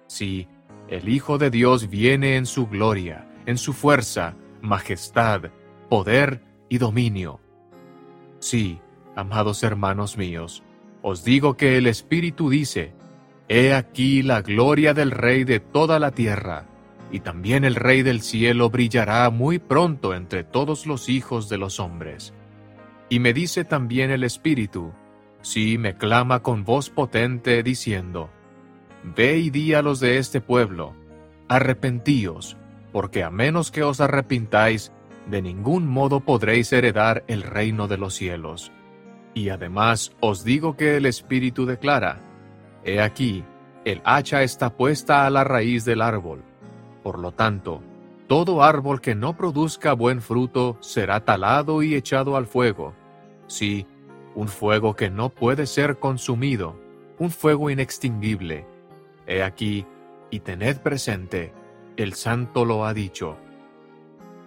[0.07, 0.49] Sí,
[0.89, 5.51] el Hijo de Dios viene en su gloria, en su fuerza, majestad,
[5.91, 7.39] poder y dominio.
[8.39, 8.81] Sí,
[9.15, 10.63] amados hermanos míos,
[11.03, 12.95] os digo que el Espíritu dice,
[13.53, 16.67] He aquí la gloria del Rey de toda la tierra,
[17.11, 21.81] y también el Rey del cielo brillará muy pronto entre todos los hijos de los
[21.81, 22.33] hombres.
[23.09, 24.93] Y me dice también el Espíritu,
[25.43, 28.31] sí me clama con voz potente diciendo,
[29.03, 30.95] Ve y di a los de este pueblo,
[31.49, 32.57] arrepentíos,
[32.93, 34.93] porque a menos que os arrepintáis,
[35.27, 38.71] de ningún modo podréis heredar el reino de los cielos.
[39.35, 42.30] Y además os digo que el Espíritu declara,
[42.85, 43.45] He aquí,
[43.85, 46.43] el hacha está puesta a la raíz del árbol.
[47.03, 47.83] Por lo tanto,
[48.27, 52.95] todo árbol que no produzca buen fruto será talado y echado al fuego.
[53.47, 53.87] Sí,
[54.35, 56.79] un fuego que no puede ser consumido,
[57.19, 58.67] un fuego inextinguible.
[59.27, 59.87] He aquí,
[60.31, 61.53] y tened presente,
[61.97, 63.37] el santo lo ha dicho.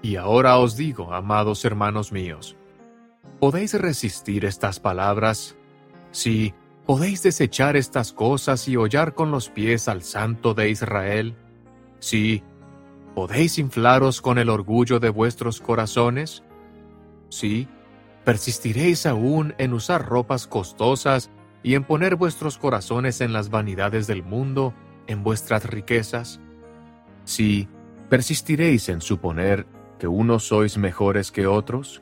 [0.02, 2.56] Y ahora os digo, amados hermanos míos,
[3.39, 5.56] ¿podéis resistir estas palabras?
[6.12, 6.54] Sí,
[6.86, 11.36] ¿podéis desechar estas cosas y hollar con los pies al santo de Israel?
[12.00, 12.43] Sí,
[13.15, 16.43] ¿podéis inflaros con el orgullo de vuestros corazones?
[17.30, 17.67] Sí,
[18.26, 21.30] ¿persistiréis aún en usar ropas costosas
[21.63, 24.74] y en poner vuestros corazones en las vanidades del mundo,
[25.08, 26.41] en vuestras riquezas?
[27.24, 27.69] Sí,
[28.10, 29.65] ¿persistiréis en suponer
[29.98, 32.02] que unos sois mejores que otros?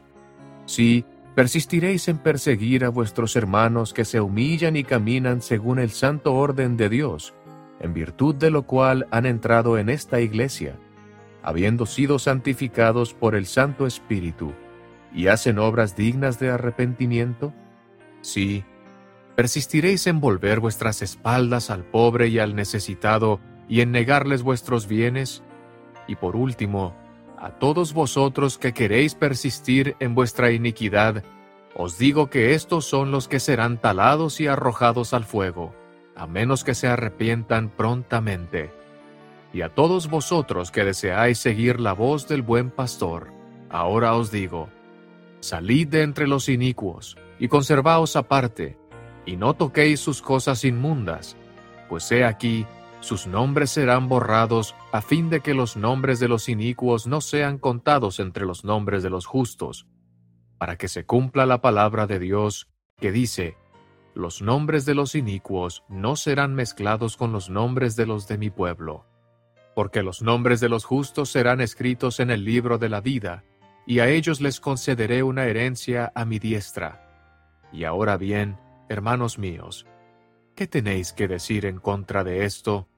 [0.66, 6.34] Sí, ¿persistiréis en perseguir a vuestros hermanos que se humillan y caminan según el santo
[6.34, 7.34] orden de Dios,
[7.80, 10.78] en virtud de lo cual han entrado en esta iglesia,
[11.42, 14.54] habiendo sido santificados por el Santo Espíritu,
[15.14, 17.54] y hacen obras dignas de arrepentimiento?
[18.22, 18.64] Sí,
[19.36, 25.44] ¿persistiréis en volver vuestras espaldas al pobre y al necesitado, y en negarles vuestros bienes?
[26.08, 26.96] Y por último,
[27.42, 31.24] a todos vosotros que queréis persistir en vuestra iniquidad,
[31.74, 35.74] os digo que estos son los que serán talados y arrojados al fuego,
[36.16, 38.72] a menos que se arrepientan prontamente.
[39.54, 43.34] Y a todos vosotros que deseáis seguir la voz del buen pastor,
[43.72, 44.70] ahora os digo,
[45.40, 48.78] salid de entre los inicuos, y conservaos aparte,
[49.26, 51.36] y no toquéis sus cosas inmundas,
[51.90, 52.68] pues he aquí,
[53.02, 57.58] sus nombres serán borrados a fin de que los nombres de los inicuos no sean
[57.58, 59.88] contados entre los nombres de los justos,
[60.58, 63.58] para que se cumpla la palabra de Dios que dice,
[64.14, 68.52] los nombres de los inicuos no serán mezclados con los nombres de los de mi
[68.52, 69.06] pueblo,
[69.74, 73.44] porque los nombres de los justos serán escritos en el libro de la vida,
[73.88, 77.66] y a ellos les concederé una herencia a mi diestra.
[77.74, 78.60] Y ahora bien,
[78.90, 79.88] hermanos míos,
[80.56, 82.91] ¿qué tenéis que decir en contra de esto?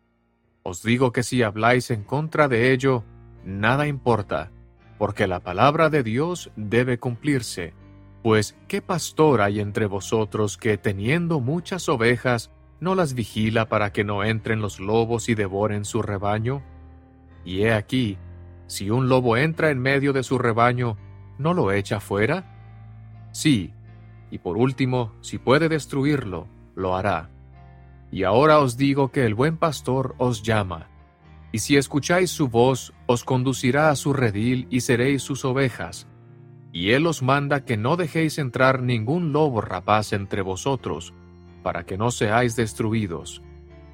[0.64, 3.04] Os digo que si habláis en contra de ello,
[3.44, 4.50] nada importa,
[4.98, 7.74] porque la palabra de Dios debe cumplirse.
[8.24, 12.50] Pues, ¿qué pastor hay entre vosotros que, teniendo muchas ovejas,
[12.80, 16.64] no las vigila para que no entren los lobos y devoren su rebaño?
[17.44, 18.18] Y he aquí,
[18.68, 20.98] si un lobo entra en medio de su rebaño,
[21.38, 23.30] ¿no lo echa fuera?
[23.34, 23.74] Sí,
[24.32, 27.33] y por último, si puede destruirlo, lo hará.
[28.14, 30.88] Y ahora os digo que el buen pastor os llama,
[31.52, 36.08] y si escucháis su voz, os conducirá a su redil y seréis sus ovejas.
[36.72, 41.16] Y él os manda que no dejéis entrar ningún lobo rapaz entre vosotros,
[41.64, 43.42] para que no seáis destruidos.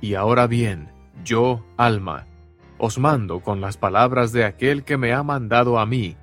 [0.01, 0.91] Y ahora bien,
[1.23, 2.27] yo, alma,
[2.77, 6.17] os mando con las palabras de aquel que me ha mandado a mí,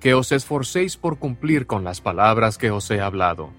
[0.00, 3.52] que os esforcéis por cumplir con las palabras que os he hablado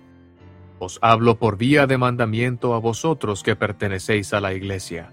[0.84, 5.12] os hablo por vía de mandamiento a vosotros que pertenecéis a la iglesia,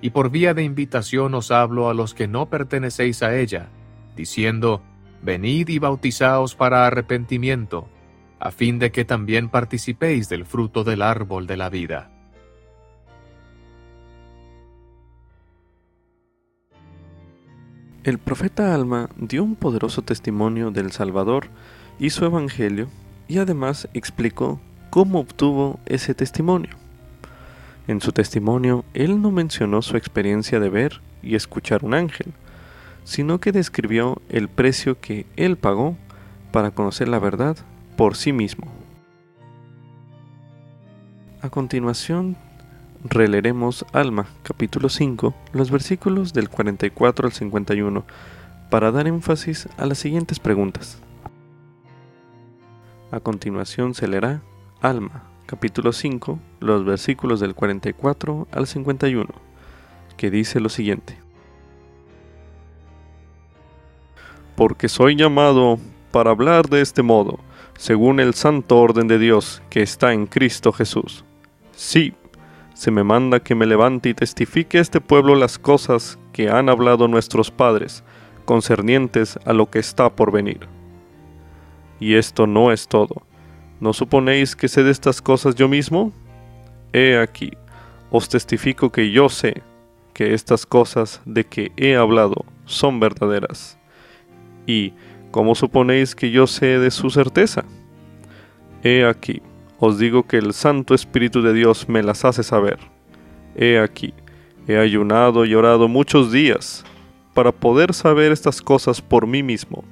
[0.00, 3.68] y por vía de invitación os hablo a los que no pertenecéis a ella,
[4.16, 4.82] diciendo,
[5.22, 7.88] Venid y bautizaos para arrepentimiento,
[8.38, 12.10] a fin de que también participéis del fruto del árbol de la vida.
[18.02, 21.48] El profeta Alma dio un poderoso testimonio del Salvador
[21.98, 22.88] y su Evangelio,
[23.28, 24.58] y además explicó
[24.90, 26.70] cómo obtuvo ese testimonio.
[27.86, 32.32] En su testimonio, él no mencionó su experiencia de ver y escuchar un ángel,
[33.04, 35.96] sino que describió el precio que él pagó
[36.52, 37.56] para conocer la verdad
[37.96, 38.66] por sí mismo.
[41.42, 42.36] A continuación,
[43.02, 48.04] releeremos Alma, capítulo 5, los versículos del 44 al 51,
[48.70, 50.98] para dar énfasis a las siguientes preguntas.
[53.10, 54.42] A continuación se leerá
[54.82, 59.28] Alma, capítulo 5, los versículos del 44 al 51,
[60.16, 61.18] que dice lo siguiente.
[64.56, 65.78] Porque soy llamado
[66.12, 67.40] para hablar de este modo,
[67.76, 71.26] según el santo orden de Dios que está en Cristo Jesús.
[71.72, 72.14] Sí,
[72.72, 76.70] se me manda que me levante y testifique a este pueblo las cosas que han
[76.70, 78.02] hablado nuestros padres,
[78.46, 80.68] concernientes a lo que está por venir.
[81.98, 83.26] Y esto no es todo.
[83.80, 86.12] ¿No suponéis que sé de estas cosas yo mismo?
[86.92, 87.52] He aquí,
[88.10, 89.62] os testifico que yo sé
[90.12, 93.78] que estas cosas de que he hablado son verdaderas.
[94.66, 94.92] Y,
[95.30, 97.64] ¿cómo suponéis que yo sé de su certeza?
[98.82, 99.40] He aquí,
[99.78, 102.78] os digo que el Santo Espíritu de Dios me las hace saber.
[103.56, 104.12] He aquí,
[104.68, 106.84] he ayunado y orado muchos días
[107.32, 109.84] para poder saber estas cosas por mí mismo.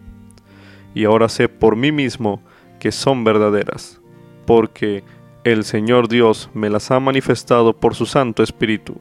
[0.94, 2.42] Y ahora sé por mí mismo
[2.78, 4.00] que son verdaderas,
[4.46, 5.04] porque
[5.44, 8.96] el Señor Dios me las ha manifestado por su Santo Espíritu.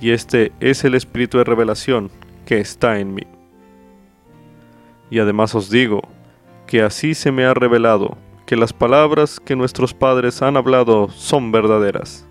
[0.00, 2.10] Y este es el Espíritu de revelación
[2.46, 3.26] que está en mí.
[5.10, 6.02] Y además os digo
[6.66, 11.52] que así se me ha revelado que las palabras que nuestros padres han hablado son
[11.52, 12.26] verdaderas,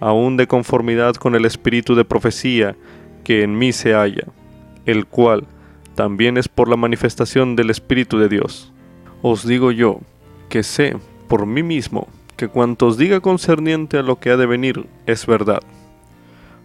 [0.00, 2.76] aún de conformidad con el espíritu de profecía
[3.24, 4.26] que en mí se halla,
[4.86, 5.46] el cual
[5.94, 8.72] también es por la manifestación del Espíritu de Dios.
[9.22, 10.00] Os digo yo,
[10.48, 10.96] que sé
[11.28, 15.26] por mí mismo que cuanto os diga concerniente a lo que ha de venir es
[15.26, 15.62] verdad.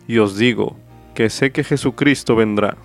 [0.07, 0.77] Y os digo
[1.15, 2.77] que sé que Jesucristo vendrá,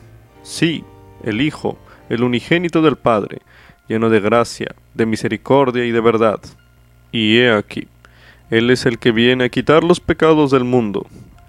[0.42, 0.84] sí,
[1.22, 1.78] el Hijo,
[2.08, 3.42] el unigénito del Padre,
[3.88, 6.40] lleno de gracia, de misericordia y de verdad.
[7.12, 7.88] Y he aquí,
[8.48, 11.06] Él es el que viene a quitar los pecados del mundo,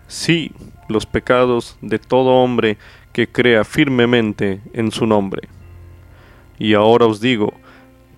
[0.08, 0.52] sí,
[0.90, 2.78] los pecados de todo hombre
[3.14, 5.48] que crea firmemente en su nombre.
[6.58, 7.54] Y ahora os digo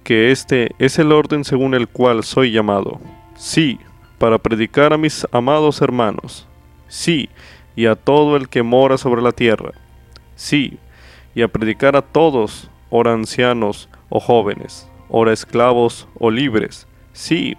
[0.03, 2.99] que este es el orden según el cual soy llamado,
[3.35, 3.79] sí,
[4.17, 6.47] para predicar a mis amados hermanos,
[6.87, 7.29] sí,
[7.75, 9.71] y a todo el que mora sobre la tierra,
[10.35, 10.77] sí,
[11.35, 17.57] y a predicar a todos, ora ancianos o jóvenes, ora esclavos o libres, sí,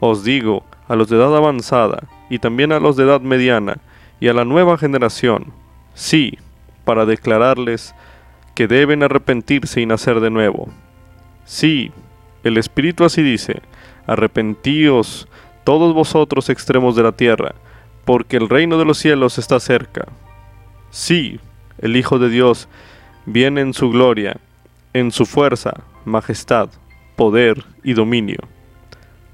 [0.00, 3.78] os digo, a los de edad avanzada, y también a los de edad mediana,
[4.20, 5.52] y a la nueva generación,
[5.94, 6.38] sí,
[6.84, 7.94] para declararles
[8.54, 10.68] que deben arrepentirse y nacer de nuevo.
[11.44, 11.92] Sí,
[12.44, 13.62] el Espíritu así dice,
[14.06, 15.28] arrepentíos
[15.64, 17.54] todos vosotros extremos de la tierra,
[18.04, 20.06] porque el reino de los cielos está cerca.
[20.90, 21.38] Sí,
[21.78, 22.68] el Hijo de Dios
[23.26, 24.36] viene en su gloria,
[24.92, 26.68] en su fuerza, majestad,
[27.16, 28.40] poder y dominio.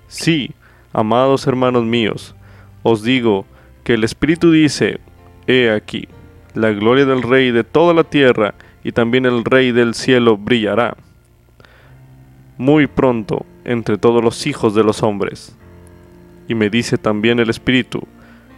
[0.06, 0.52] Sí,
[0.92, 2.34] amados hermanos míos,
[2.82, 3.46] os digo
[3.84, 5.00] que el Espíritu dice,
[5.46, 6.08] He aquí,
[6.54, 10.96] la gloria del Rey de toda la tierra y también el Rey del cielo brillará
[12.58, 15.56] muy pronto entre todos los hijos de los hombres.
[16.48, 18.02] Y me dice también el Espíritu,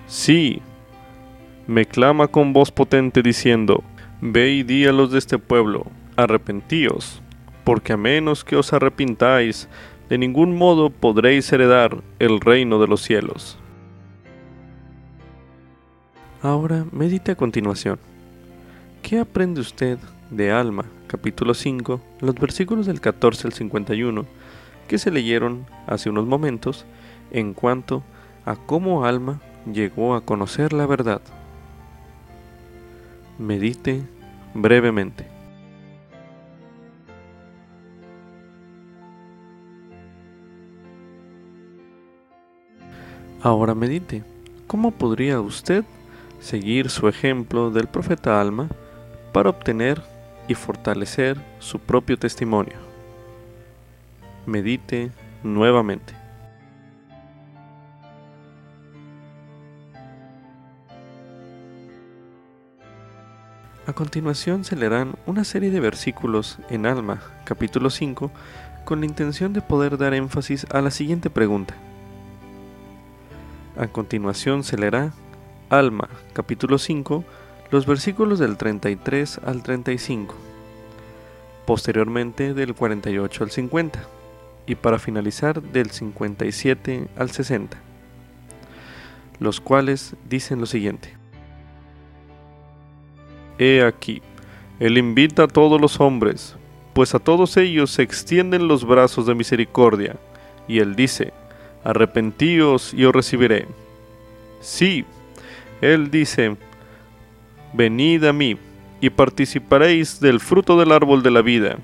[0.07, 0.63] sí,
[1.67, 3.85] me clama con voz potente diciendo,
[4.21, 5.87] Ve y di a los de este pueblo,
[6.17, 7.23] arrepentíos,
[7.65, 9.69] porque a menos que os arrepintáis,
[10.09, 13.59] de ningún modo podréis heredar el reino de los cielos.
[16.43, 17.99] Ahora medite a continuación.
[19.03, 19.99] ¿Qué aprende usted
[20.31, 24.27] de Alma, capítulo 5, los versículos del 14 al 51,
[24.87, 26.87] que se leyeron hace unos momentos
[27.33, 28.05] en cuanto
[28.45, 31.21] a cómo Alma llegó a conocer la verdad?
[33.41, 34.03] Medite
[34.55, 35.27] brevemente.
[43.43, 44.23] Ahora medite,
[44.69, 45.85] ¿cómo podría usted
[46.39, 48.69] seguir su ejemplo del profeta Alma
[49.33, 50.10] para obtener
[50.51, 52.75] y fortalecer su propio testimonio?
[54.47, 55.13] Medite
[55.45, 56.13] nuevamente.
[63.87, 68.33] A continuación se leerán una serie de versículos en Alma, capítulo 5,
[68.85, 71.75] con la intención de poder dar énfasis a la siguiente pregunta.
[73.79, 75.13] A continuación se leerá
[75.69, 77.25] Alma, capítulo 5,
[77.71, 80.35] los versículos del 33 al 35,
[81.67, 84.01] posteriormente del 48 al 50
[84.67, 87.77] y para finalizar del 57 al 60,
[89.39, 91.15] los cuales dicen lo siguiente.
[93.59, 94.23] He aquí,
[94.79, 96.57] Él invita a todos los hombres,
[96.93, 100.17] pues a todos ellos se extienden los brazos de misericordia,
[100.67, 101.33] y Él dice,
[101.85, 103.67] arrepentíos y os recibiré.
[104.61, 105.05] Sí,
[105.81, 106.57] Él dice,
[107.73, 108.57] venid a mí,
[109.01, 111.79] y participaréis del fruto del árbol de la vida.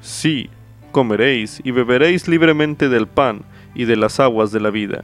[0.00, 0.50] Sí,
[0.92, 3.42] comeréis y beberéis libremente del pan
[3.74, 5.00] y de las aguas de la vida.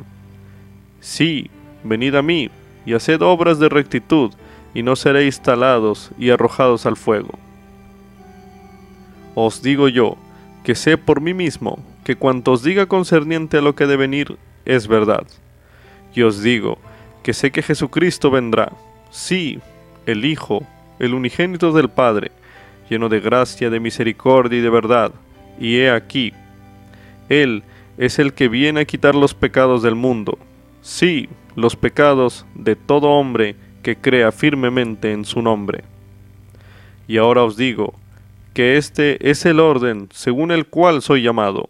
[1.00, 1.50] Sí,
[1.84, 2.50] venid a mí,
[2.84, 4.32] y haced obras de rectitud,
[4.74, 7.38] y no seréis talados y arrojados al fuego.
[9.34, 10.16] Os digo yo,
[10.64, 14.36] que sé por mí mismo que cuanto os diga concerniente a lo que de venir
[14.64, 15.26] es verdad.
[16.14, 16.78] Y os digo
[17.22, 18.72] que sé que Jesucristo vendrá,
[19.10, 19.60] sí,
[20.06, 20.66] el Hijo,
[20.98, 22.30] el unigénito del Padre,
[22.88, 25.12] lleno de gracia, de misericordia y de verdad.
[25.58, 26.32] Y he aquí,
[27.28, 27.62] Él
[27.98, 30.38] es el que viene a quitar los pecados del mundo,
[30.82, 35.84] sí, los pecados de todo hombre que crea firmemente en su nombre.
[37.08, 37.94] Y ahora os digo
[38.52, 41.68] que este es el orden según el cual soy llamado.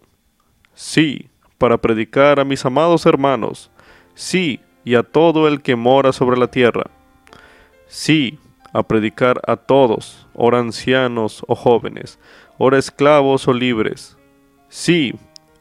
[0.75, 1.29] Sí,
[1.59, 3.71] para predicar a mis amados hermanos,
[4.15, 6.91] sí, y a todo el que mora sobre la tierra.
[7.87, 8.39] Sí,
[8.73, 12.19] a predicar a todos, ora ancianos o jóvenes,
[12.59, 14.17] ora esclavos o libres.
[14.69, 15.15] Sí,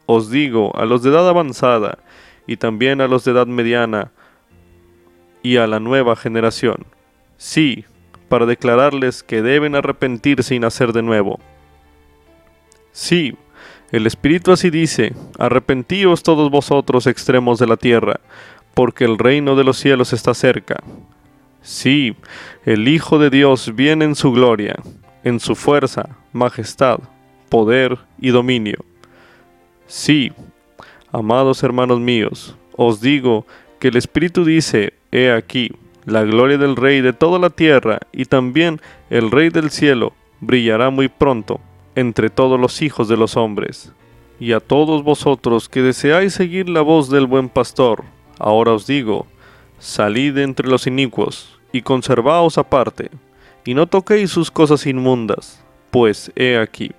[0.06, 1.98] os digo, a los de edad avanzada,
[2.46, 4.12] y también a los de edad mediana,
[5.42, 6.86] y a la nueva generación.
[7.36, 7.84] Sí,
[8.28, 11.38] para declararles que deben arrepentirse y nacer de nuevo.
[12.92, 13.36] Sí,
[13.92, 18.20] el Espíritu así dice, arrepentíos todos vosotros extremos de la tierra,
[18.74, 20.82] porque el reino de los cielos está cerca.
[21.66, 22.14] Sí,
[22.64, 24.76] el Hijo de Dios viene en su gloria,
[25.24, 27.00] en su fuerza, majestad,
[27.48, 28.84] poder y dominio.
[29.88, 30.30] Sí,
[31.10, 33.48] amados hermanos míos, os digo
[33.80, 35.72] que el Espíritu dice, he aquí,
[36.04, 40.90] la gloria del Rey de toda la tierra y también el Rey del cielo brillará
[40.90, 41.58] muy pronto
[41.96, 43.92] entre todos los hijos de los hombres.
[44.38, 48.04] Y a todos vosotros que deseáis seguir la voz del buen pastor,
[48.38, 49.26] ahora os digo,
[49.80, 53.10] salid entre los inicuos y conservaos aparte,
[53.64, 56.92] y no toquéis sus cosas inmundas, pues he aquí,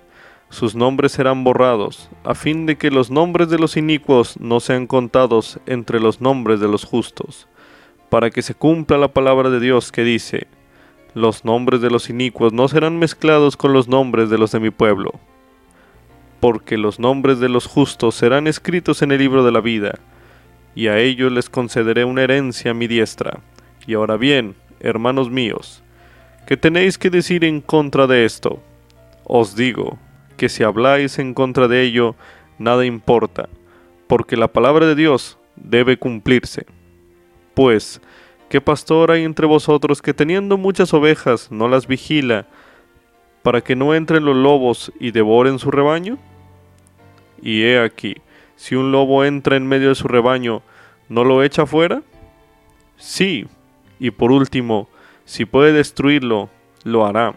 [0.50, 4.86] sus nombres serán borrados, a fin de que los nombres de los inicuos no sean
[4.86, 7.48] contados entre los nombres de los justos,
[8.08, 10.46] para que se cumpla la palabra de Dios que dice,
[11.12, 14.70] los nombres de los inicuos no serán mezclados con los nombres de los de mi
[14.70, 15.12] pueblo,
[16.38, 19.98] porque los nombres de los justos serán escritos en el libro de la vida,
[20.76, 23.40] y a ellos les concederé una herencia a mi diestra.
[23.86, 25.82] Y ahora bien, hermanos míos,
[26.46, 28.60] ¿qué tenéis que decir en contra de esto?
[29.24, 29.98] Os digo,
[30.38, 32.14] que si habláis en contra de ello,
[32.58, 33.50] nada importa,
[34.06, 36.64] porque la palabra de Dios debe cumplirse.
[37.52, 38.00] Pues,
[38.48, 42.46] ¿qué pastor hay entre vosotros que teniendo muchas ovejas no las vigila,
[43.42, 46.18] para que no entren los lobos y devoren su rebaño?
[47.42, 48.16] Y he aquí,
[48.56, 50.62] si un lobo entra en medio de su rebaño,
[51.08, 52.02] ¿no lo echa fuera?
[52.96, 53.46] Sí,
[53.98, 54.88] y por último,
[55.24, 56.50] si puede destruirlo,
[56.84, 57.34] lo hará.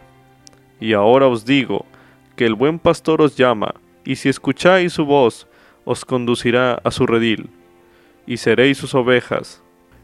[0.79, 1.85] Y ahora os digo,
[2.35, 5.47] que el buen pastor os llama, y si escucháis su voz,
[5.85, 7.49] os conducirá a su redil,
[8.25, 9.61] y seréis sus ovejas.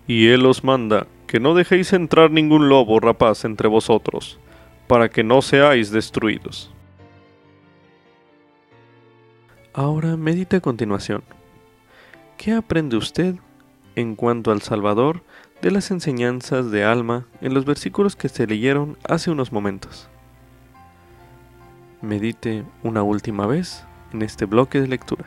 [0.08, 4.40] Y él os manda que no dejéis entrar ningún lobo rapaz entre vosotros,
[4.88, 6.72] para que no seáis destruidos.
[9.74, 11.24] Ahora medite a continuación.
[12.38, 13.36] ¿Qué aprende usted
[13.96, 15.24] en cuanto al Salvador
[15.62, 20.10] de las enseñanzas de Alma en los versículos que se leyeron hace unos momentos?
[22.02, 23.84] medite una última vez
[24.14, 25.26] en este bloque de lectura.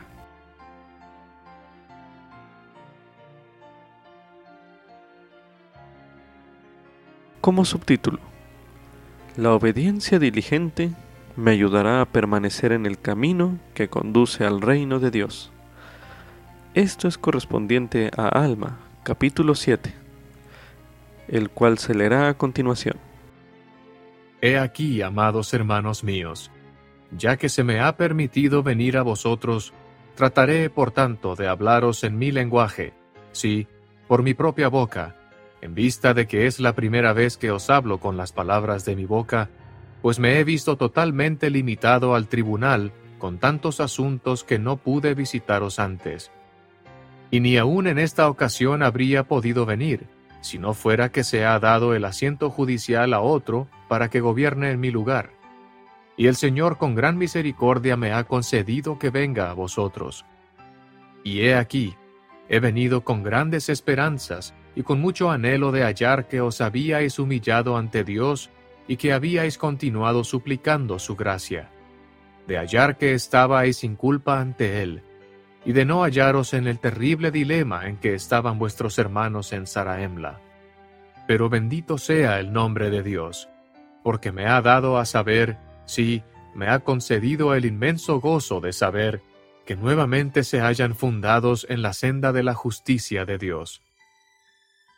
[7.39, 8.19] Como subtítulo,
[9.37, 10.91] La obediencia diligente
[11.37, 15.51] me ayudará a permanecer en el camino que conduce al reino de Dios.
[16.73, 19.93] Esto es correspondiente a Alma, capítulo 7,
[21.31, 22.97] el cual se leerá a continuación.
[24.41, 26.51] He aquí, amados hermanos míos,
[27.11, 29.73] ya que se me ha permitido venir a vosotros,
[30.15, 32.93] trataré, por tanto, de hablaros en mi lenguaje,
[33.31, 33.67] sí,
[34.07, 35.15] por mi propia boca,
[35.61, 38.95] en vista de que es la primera vez que os hablo con las palabras de
[38.95, 39.49] mi boca,
[40.01, 45.77] pues me he visto totalmente limitado al tribunal con tantos asuntos que no pude visitaros
[45.77, 46.31] antes.
[47.29, 50.07] Y ni aun en esta ocasión habría podido venir,
[50.41, 54.71] si no fuera que se ha dado el asiento judicial a otro para que gobierne
[54.71, 55.41] en mi lugar
[56.21, 60.23] y el Señor con gran misericordia me ha concedido que venga a vosotros.
[61.23, 61.95] Y he aquí,
[62.47, 67.75] he venido con grandes esperanzas y con mucho anhelo de hallar que os habíais humillado
[67.75, 68.51] ante Dios
[68.87, 71.71] y que habíais continuado suplicando su gracia,
[72.47, 75.01] de hallar que estabais sin culpa ante Él,
[75.65, 80.39] y de no hallaros en el terrible dilema en que estaban vuestros hermanos en Saraemla.
[81.27, 83.49] Pero bendito sea el nombre de Dios,
[84.03, 85.57] porque me ha dado a saber
[85.91, 86.23] Sí,
[86.55, 89.21] me ha concedido el inmenso gozo de saber
[89.65, 93.81] que nuevamente se hallan fundados en la senda de la justicia de Dios.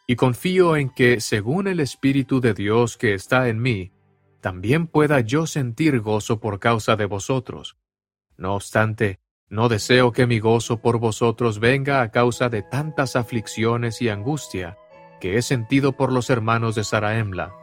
[0.06, 3.92] Y confío en que, según el Espíritu de Dios que está en mí,
[4.40, 7.76] también pueda yo sentir gozo por causa de vosotros,
[8.38, 9.20] No obstante,
[9.54, 14.80] no deseo que mi gozo por vosotros venga a causa de tantas aflicciones y angustia
[15.22, 17.54] que he sentido por los hermanos de Saraemla,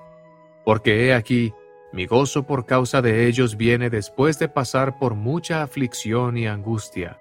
[0.65, 1.53] porque he aquí,
[1.93, 7.21] mi gozo por causa de ellos viene después de pasar por mucha aflicción y angustia.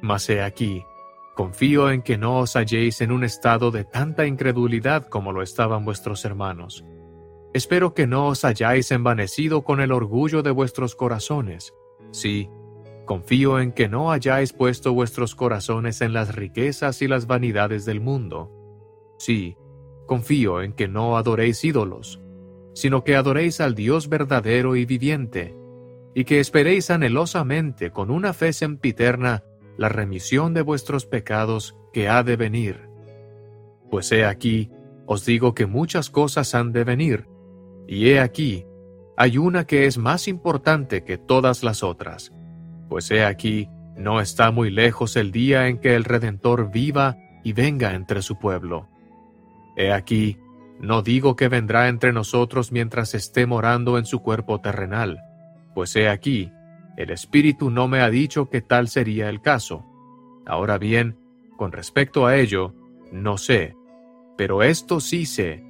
[0.00, 0.84] Mas he aquí,
[1.34, 5.84] confío en que no os halléis en un estado de tanta incredulidad como lo estaban
[5.84, 6.84] vuestros hermanos.
[7.52, 11.74] Espero que no os hayáis envanecido con el orgullo de vuestros corazones.
[12.12, 12.48] Sí,
[13.08, 18.02] confío en que no hayáis puesto vuestros corazones en las riquezas y las vanidades del
[18.02, 18.52] mundo.
[19.18, 19.56] Sí,
[20.06, 22.20] confío en que no adoréis ídolos,
[22.74, 25.56] sino que adoréis al Dios verdadero y viviente,
[26.14, 29.42] y que esperéis anhelosamente con una fe sempiterna
[29.78, 32.90] la remisión de vuestros pecados que ha de venir.
[33.90, 34.70] Pues he aquí,
[35.06, 37.26] os digo que muchas cosas han de venir,
[37.86, 38.66] y he aquí,
[39.16, 42.34] hay una que es más importante que todas las otras,
[42.88, 47.52] pues he aquí, no está muy lejos el día en que el Redentor viva y
[47.52, 48.88] venga entre su pueblo.
[49.76, 50.38] He aquí,
[50.80, 55.20] no digo que vendrá entre nosotros mientras esté morando en su cuerpo terrenal,
[55.74, 56.52] pues he aquí,
[56.96, 59.84] el Espíritu no me ha dicho que tal sería el caso.
[60.46, 61.16] Ahora bien,
[61.56, 62.74] con respecto a ello,
[63.12, 63.76] no sé,
[64.36, 65.64] pero esto sí sé,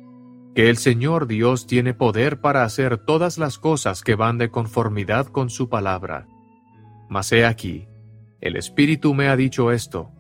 [0.55, 5.27] que el Señor Dios tiene poder para hacer todas las cosas que van de conformidad
[5.27, 6.27] con su palabra.
[7.09, 7.89] Mas he aquí,
[8.41, 10.13] el Espíritu me ha dicho esto,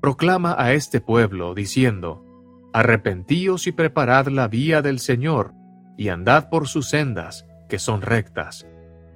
[0.00, 2.24] proclama a este pueblo, diciendo,
[2.72, 5.54] Arrepentíos y preparad la vía del Señor,
[5.96, 8.66] y andad por sus sendas, que son rectas.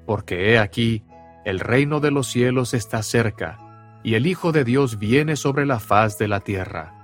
[0.07, 1.05] Porque he aquí,
[1.45, 3.59] el reino de los cielos está cerca,
[4.03, 6.95] y el Hijo de Dios viene sobre la faz de la tierra.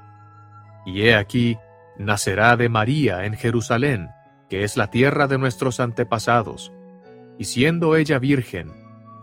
[0.85, 1.59] Y he aquí,
[1.99, 4.09] nacerá de María en Jerusalén,
[4.49, 6.73] que es la tierra de nuestros antepasados,
[7.39, 8.73] y siendo ella virgen,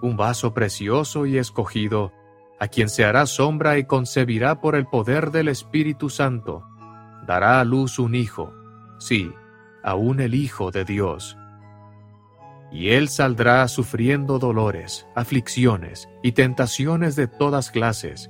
[0.05, 2.13] un vaso precioso y escogido,
[2.59, 6.63] a quien se hará sombra y concebirá por el poder del Espíritu Santo,
[7.27, 8.53] dará a luz un hijo,
[8.99, 9.31] sí,
[9.83, 11.37] aún el Hijo de Dios.
[12.71, 18.29] Y él saldrá sufriendo dolores, aflicciones y tentaciones de todas clases.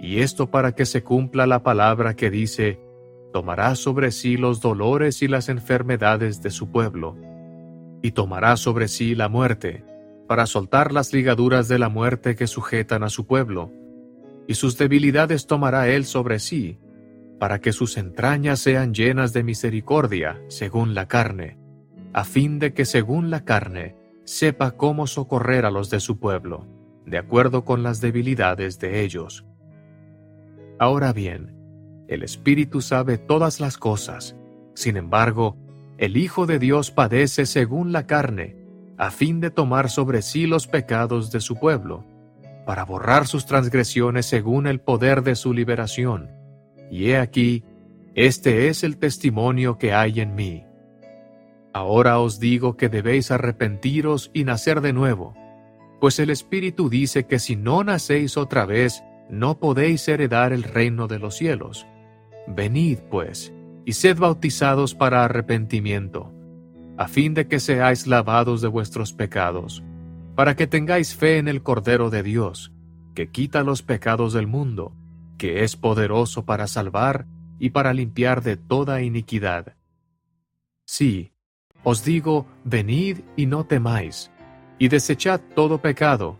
[0.00, 2.80] Y esto para que se cumpla la palabra que dice,
[3.32, 7.16] tomará sobre sí los dolores y las enfermedades de su pueblo,
[8.02, 9.84] y tomará sobre sí la muerte,
[10.32, 13.70] para soltar las ligaduras de la muerte que sujetan a su pueblo,
[14.48, 16.78] y sus debilidades tomará él sobre sí,
[17.38, 21.58] para que sus entrañas sean llenas de misericordia, según la carne,
[22.14, 26.66] a fin de que según la carne sepa cómo socorrer a los de su pueblo,
[27.04, 29.44] de acuerdo con las debilidades de ellos.
[30.78, 31.54] Ahora bien,
[32.08, 34.34] el Espíritu sabe todas las cosas,
[34.72, 35.58] sin embargo,
[35.98, 38.61] el Hijo de Dios padece según la carne,
[38.98, 42.04] a fin de tomar sobre sí los pecados de su pueblo,
[42.66, 46.30] para borrar sus transgresiones según el poder de su liberación.
[46.90, 47.64] Y he aquí,
[48.14, 50.64] este es el testimonio que hay en mí.
[51.72, 55.34] Ahora os digo que debéis arrepentiros y nacer de nuevo,
[56.00, 61.08] pues el Espíritu dice que si no nacéis otra vez, no podéis heredar el reino
[61.08, 61.86] de los cielos.
[62.46, 63.52] Venid, pues,
[63.84, 66.32] y sed bautizados para arrepentimiento
[66.96, 69.82] a fin de que seáis lavados de vuestros pecados,
[70.34, 72.72] para que tengáis fe en el Cordero de Dios,
[73.14, 74.94] que quita los pecados del mundo,
[75.38, 77.26] que es poderoso para salvar
[77.58, 79.76] y para limpiar de toda iniquidad.
[80.84, 81.32] Sí,
[81.82, 84.30] os digo, venid y no temáis,
[84.78, 86.38] y desechad todo pecado,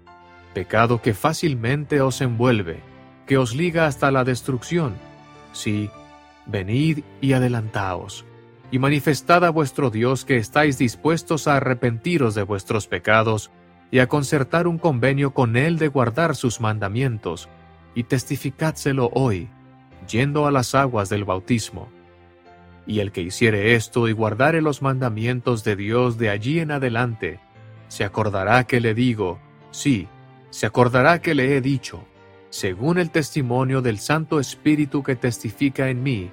[0.54, 2.80] pecado que fácilmente os envuelve,
[3.26, 4.94] que os liga hasta la destrucción.
[5.52, 5.90] Sí,
[6.46, 8.24] venid y adelantaos
[8.72, 13.50] y manifestad a vuestro Dios que estáis dispuestos a arrepentiros de vuestros pecados
[13.90, 17.50] y a concertar un convenio con Él de guardar sus mandamientos,
[17.94, 19.50] y testificádselo hoy,
[20.08, 21.90] yendo a las aguas del bautismo.
[22.86, 27.40] Y el que hiciere esto y guardare los mandamientos de Dios de allí en adelante,
[27.88, 29.38] se acordará que le digo,
[29.70, 30.08] sí,
[30.48, 32.06] se acordará que le he dicho,
[32.48, 36.30] según el testimonio del Santo Espíritu que testifica en mí,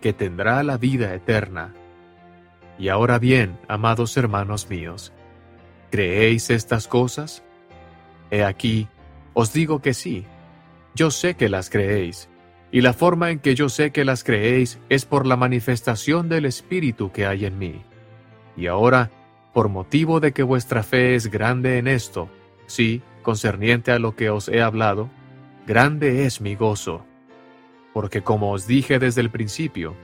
[0.00, 1.74] que tendrá la vida eterna.
[2.82, 5.12] Y ahora bien, amados hermanos míos,
[5.92, 7.44] ¿creéis estas cosas?
[8.32, 8.88] He aquí,
[9.34, 10.26] os digo que sí.
[10.92, 12.28] Yo sé que las creéis,
[12.72, 16.44] y la forma en que yo sé que las creéis es por la manifestación del
[16.44, 17.82] Espíritu que hay en mí.
[18.56, 19.12] Y ahora,
[19.54, 22.28] por motivo de que vuestra fe es grande en esto,
[22.66, 25.08] sí, concerniente a lo que os he hablado,
[25.68, 27.06] grande es mi gozo.
[27.94, 29.94] Porque como os dije desde el principio,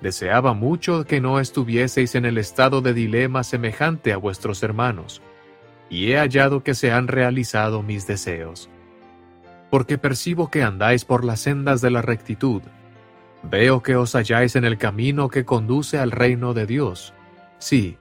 [0.00, 5.22] Deseaba mucho que no estuvieseis en el estado de dilema semejante a vuestros hermanos,
[5.90, 8.70] y he hallado que se han realizado mis deseos.
[9.70, 12.62] Porque percibo que andáis por las sendas de la rectitud.
[13.42, 17.12] Veo que os halláis en el camino que conduce al reino de Dios.
[17.58, 17.98] Sí,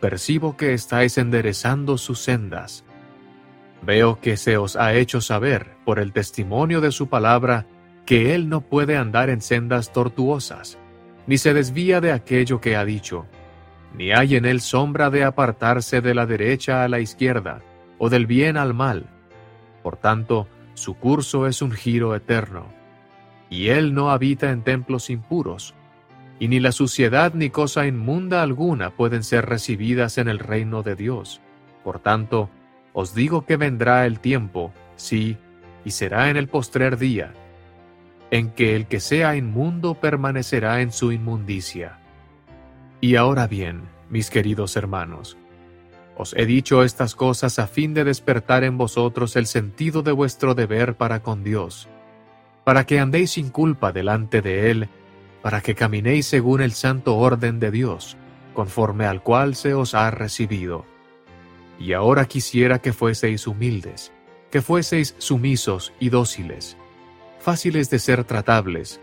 [0.00, 2.84] percibo que estáis enderezando sus sendas.
[3.82, 7.66] Veo que se os ha hecho saber, por el testimonio de su palabra,
[8.06, 10.78] que él no puede andar en sendas tortuosas,
[11.26, 13.26] ni se desvía de aquello que ha dicho,
[13.96, 17.62] ni hay en él sombra de apartarse de la derecha a la izquierda,
[17.98, 19.06] o del bien al mal.
[19.82, 22.66] Por tanto, su curso es un giro eterno.
[23.48, 25.74] Y él no habita en templos impuros,
[26.40, 30.96] y ni la suciedad ni cosa inmunda alguna pueden ser recibidas en el reino de
[30.96, 31.40] Dios.
[31.84, 32.50] Por tanto,
[32.92, 35.36] os digo que vendrá el tiempo, sí,
[35.84, 37.32] y será en el postrer día,
[38.34, 42.00] en que el que sea inmundo permanecerá en su inmundicia.
[43.00, 45.36] Y ahora bien, mis queridos hermanos,
[46.16, 50.56] os he dicho estas cosas a fin de despertar en vosotros el sentido de vuestro
[50.56, 51.88] deber para con Dios,
[52.64, 54.88] para que andéis sin culpa delante de Él,
[55.40, 58.16] para que caminéis según el santo orden de Dios,
[58.52, 60.84] conforme al cual se os ha recibido.
[61.78, 64.12] Y ahora quisiera que fueseis humildes,
[64.50, 66.76] que fueseis sumisos y dóciles,
[67.44, 69.02] fáciles de ser tratables,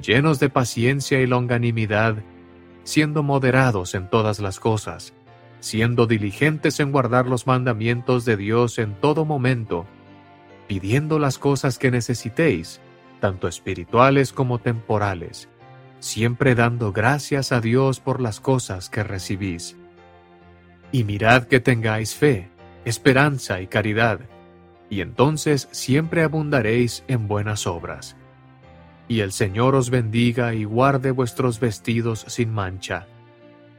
[0.00, 2.14] llenos de paciencia y longanimidad,
[2.84, 5.14] siendo moderados en todas las cosas,
[5.58, 9.84] siendo diligentes en guardar los mandamientos de Dios en todo momento,
[10.68, 12.80] pidiendo las cosas que necesitéis,
[13.18, 15.48] tanto espirituales como temporales,
[15.98, 19.76] siempre dando gracias a Dios por las cosas que recibís.
[20.92, 22.48] Y mirad que tengáis fe,
[22.84, 24.20] esperanza y caridad,
[24.92, 28.14] y entonces siempre abundaréis en buenas obras.
[29.08, 33.06] Y el Señor os bendiga y guarde vuestros vestidos sin mancha,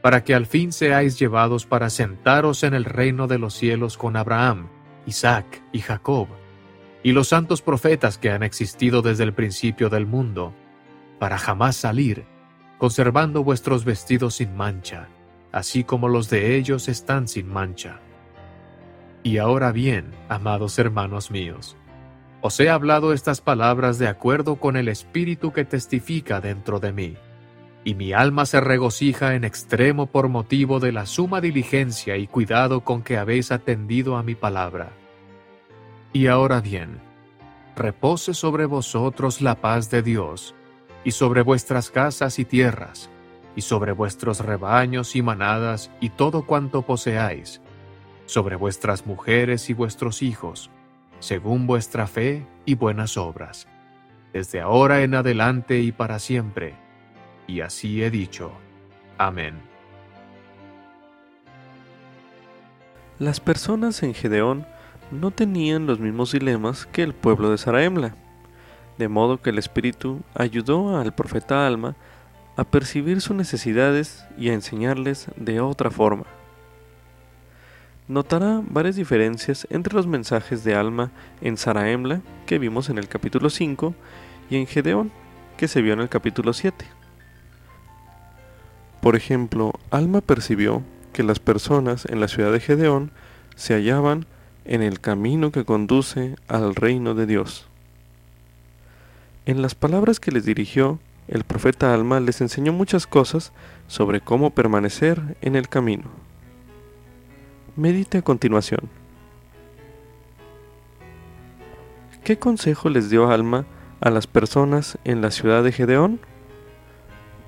[0.02, 4.16] para que al fin seáis llevados para sentaros en el reino de los cielos con
[4.16, 4.66] Abraham,
[5.06, 6.26] Isaac y Jacob,
[7.04, 10.52] y los santos profetas que han existido desde el principio del mundo,
[11.20, 12.24] para jamás salir,
[12.76, 15.06] conservando vuestros vestidos sin mancha,
[15.52, 18.00] así como los de ellos están sin mancha.
[19.24, 21.78] Y ahora bien, amados hermanos míos,
[22.42, 27.16] os he hablado estas palabras de acuerdo con el Espíritu que testifica dentro de mí,
[27.84, 32.82] y mi alma se regocija en extremo por motivo de la suma diligencia y cuidado
[32.82, 34.90] con que habéis atendido a mi palabra.
[36.12, 37.00] Y ahora bien,
[37.76, 40.54] repose sobre vosotros la paz de Dios,
[41.02, 43.08] y sobre vuestras casas y tierras,
[43.56, 47.62] y sobre vuestros rebaños y manadas y todo cuanto poseáis,
[48.26, 50.70] sobre vuestras mujeres y vuestros hijos,
[51.20, 53.66] según vuestra fe y buenas obras,
[54.32, 56.74] desde ahora en adelante y para siempre.
[57.46, 58.52] Y así he dicho.
[59.18, 59.54] Amén.
[63.18, 64.66] Las personas en Gedeón
[65.10, 68.16] no tenían los mismos dilemas que el pueblo de Saraemla,
[68.98, 71.94] de modo que el Espíritu ayudó al profeta Alma
[72.56, 76.24] a percibir sus necesidades y a enseñarles de otra forma
[78.08, 83.50] notará varias diferencias entre los mensajes de Alma en Saraemla, que vimos en el capítulo
[83.50, 83.94] 5,
[84.50, 85.10] y en Gedeón,
[85.56, 86.84] que se vio en el capítulo 7.
[89.00, 90.82] Por ejemplo, Alma percibió
[91.12, 93.10] que las personas en la ciudad de Gedeón
[93.54, 94.26] se hallaban
[94.64, 97.66] en el camino que conduce al reino de Dios.
[99.46, 100.98] En las palabras que les dirigió,
[101.28, 103.52] el profeta Alma les enseñó muchas cosas
[103.88, 106.23] sobre cómo permanecer en el camino.
[107.76, 108.88] Medite a continuación.
[112.22, 113.66] ¿Qué consejo les dio Alma
[114.00, 116.20] a las personas en la ciudad de Gedeón?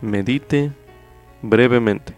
[0.00, 0.72] Medite
[1.42, 2.14] brevemente.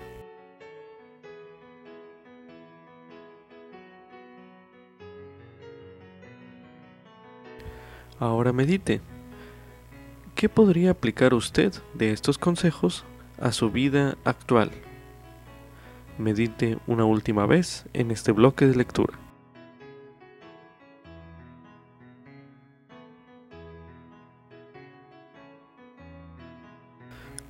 [8.19, 9.03] Ahora medite.
[10.35, 13.05] ¿Qué podría aplicar usted de estos consejos
[13.39, 14.71] a su vida actual?
[16.19, 19.19] Medite una última vez en este bloque de lectura.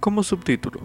[0.00, 0.80] Como subtítulo,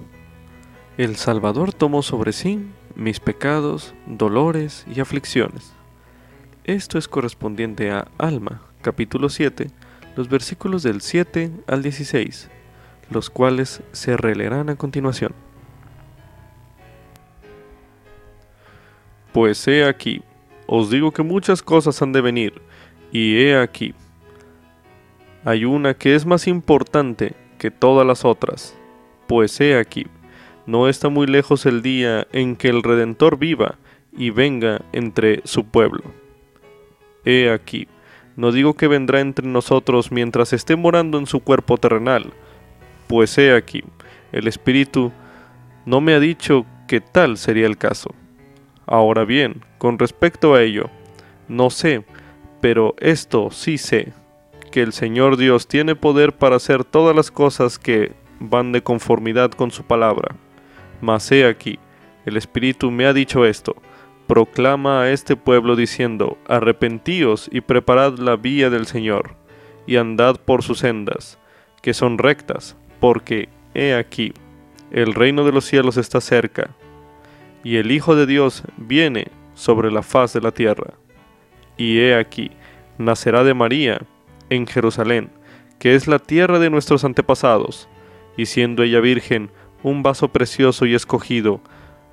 [0.97, 2.65] El Salvador tomó sobre sí
[2.95, 5.73] mis pecados, dolores y aflicciones.
[6.63, 9.69] Esto es correspondiente a Alma, capítulo 7,
[10.15, 12.49] los versículos del 7 al 16,
[13.09, 15.33] los cuales se releerán a continuación.
[19.33, 20.21] Pues he aquí,
[20.67, 22.61] os digo que muchas cosas han de venir,
[23.11, 23.95] y he aquí.
[25.43, 28.77] Hay una que es más importante que todas las otras,
[29.27, 30.05] pues he aquí,
[30.67, 33.79] no está muy lejos el día en que el Redentor viva,
[34.15, 36.03] y venga entre su pueblo.
[37.25, 37.87] He aquí,
[38.35, 42.33] no digo que vendrá entre nosotros mientras esté morando en su cuerpo terrenal,
[43.07, 43.83] pues he aquí,
[44.31, 45.11] el Espíritu
[45.87, 48.13] no me ha dicho que tal sería el caso.
[48.85, 50.89] Ahora bien, con respecto a ello,
[51.47, 52.03] no sé,
[52.61, 54.13] pero esto sí sé,
[54.71, 59.51] que el Señor Dios tiene poder para hacer todas las cosas que van de conformidad
[59.51, 60.35] con su palabra.
[61.01, 61.79] Mas he aquí,
[62.25, 63.75] el Espíritu me ha dicho esto,
[64.27, 69.35] proclama a este pueblo diciendo, arrepentíos y preparad la vía del Señor,
[69.85, 71.37] y andad por sus sendas,
[71.81, 74.33] que son rectas, porque, he aquí,
[74.91, 76.71] el reino de los cielos está cerca,
[77.63, 80.93] y el Hijo de Dios viene sobre la faz de la tierra.
[81.77, 82.51] Y he aquí,
[82.97, 84.01] nacerá de María
[84.49, 85.31] en Jerusalén,
[85.79, 87.87] que es la tierra de nuestros antepasados,
[88.37, 89.49] y siendo ella virgen,
[89.81, 91.61] un vaso precioso y escogido,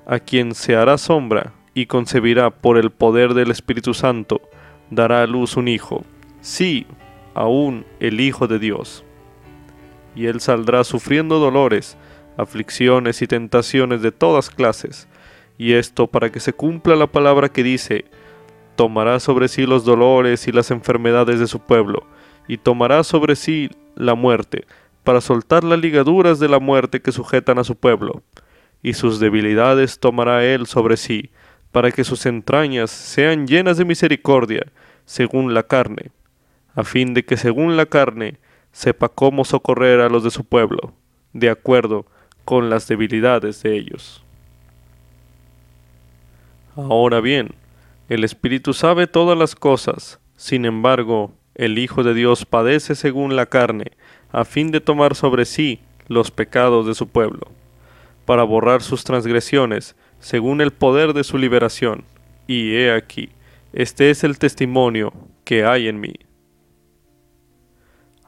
[0.05, 4.41] a quien se hará sombra y concebirá por el poder del Espíritu Santo,
[4.89, 6.03] dará a luz un hijo,
[6.41, 6.85] sí,
[7.33, 9.05] aún el Hijo de Dios.
[10.15, 11.97] Y él saldrá sufriendo dolores,
[12.37, 15.07] aflicciones y tentaciones de todas clases,
[15.61, 18.05] y esto para que se cumpla la palabra que dice,
[18.75, 22.07] tomará sobre sí los dolores y las enfermedades de su pueblo,
[22.47, 24.65] y tomará sobre sí la muerte,
[25.03, 28.23] para soltar las ligaduras de la muerte que sujetan a su pueblo,
[28.81, 31.29] y sus debilidades tomará él sobre sí,
[31.71, 34.65] para que sus entrañas sean llenas de misericordia,
[35.05, 36.09] según la carne,
[36.73, 38.39] a fin de que según la carne
[38.71, 40.95] sepa cómo socorrer a los de su pueblo,
[41.33, 42.07] de acuerdo
[42.45, 44.23] con las debilidades de ellos.
[46.75, 47.55] Ahora bien,
[48.07, 53.45] el Espíritu sabe todas las cosas, sin embargo, el Hijo de Dios padece según la
[53.45, 53.91] carne,
[54.31, 57.47] a fin de tomar sobre sí los pecados de su pueblo,
[58.25, 62.05] para borrar sus transgresiones, según el poder de su liberación.
[62.47, 63.29] Y he aquí,
[63.73, 65.13] este es el testimonio
[65.43, 66.13] que hay en mí.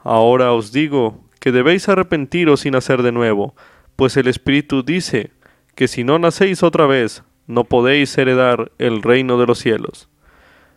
[0.02, 3.54] Ahora os digo que debéis arrepentiros y nacer de nuevo,
[3.96, 5.30] pues el Espíritu dice
[5.74, 10.08] que si no nacéis otra vez, no podéis heredar el reino de los cielos.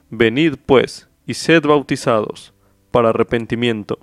[0.09, 2.53] Venid, pues, y sed bautizados,
[2.91, 3.99] para arrepentimiento,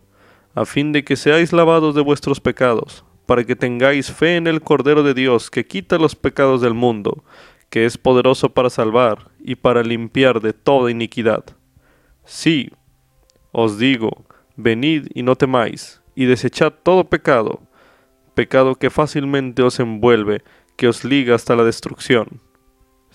[0.55, 4.61] a fin de que seáis lavados de vuestros pecados, para que tengáis fe en el
[4.61, 7.25] Cordero de Dios que quita los pecados del mundo,
[7.71, 11.45] que es poderoso para salvar y para limpiar de toda iniquidad.
[12.25, 12.71] Sí,
[13.53, 14.25] os digo,
[14.57, 17.63] venid y no temáis, y desechad todo pecado,
[18.35, 20.43] pecado que fácilmente os envuelve,
[20.77, 22.41] que os liga hasta la destrucción.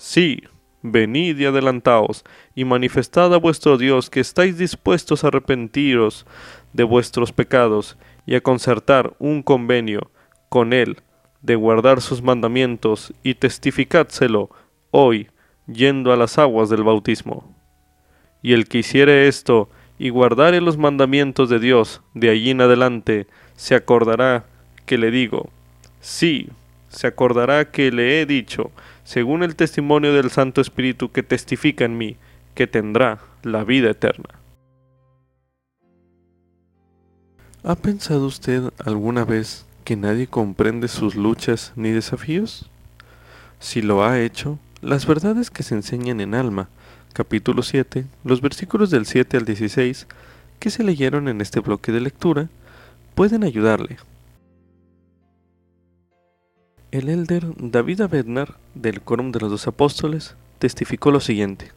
[0.02, 0.44] Sí,
[0.82, 2.24] venid y adelantaos,
[2.56, 6.26] y manifestad a vuestro Dios que estáis dispuestos a arrepentiros
[6.72, 10.10] de vuestros pecados, y a concertar un convenio
[10.48, 11.02] con Él
[11.42, 14.50] de guardar sus mandamientos, y testificádselo
[14.92, 15.28] hoy,
[15.68, 17.54] yendo a las aguas del bautismo.
[18.42, 23.28] Y el que hiciere esto, y guardare los mandamientos de Dios, de allí en adelante,
[23.58, 24.46] se acordará
[24.86, 25.50] que le digo,
[26.00, 26.48] sí,
[26.88, 28.72] se acordará que le he dicho,
[29.10, 32.18] según el testimonio del Santo Espíritu que testifica en mí,
[32.54, 34.36] que tendrá la vida eterna.
[37.64, 42.70] ¿Ha pensado usted alguna vez que nadie comprende sus luchas ni desafíos?
[43.60, 46.70] Si lo ha hecho, las verdades que se enseñan en Alma,
[47.14, 50.06] capítulo 7, los versículos del 7 al 16,
[50.60, 52.48] que se leyeron en este bloque de lectura,
[53.16, 53.98] pueden ayudarle
[56.92, 61.72] el elder David Abednar, del Quórum de los Dos Apóstoles, testificó lo siguiente.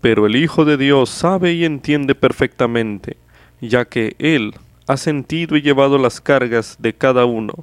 [0.00, 3.16] Pero el Hijo de Dios sabe y entiende perfectamente,
[3.60, 4.54] ya que Él
[4.86, 7.54] ha sentido y llevado las cargas de cada uno,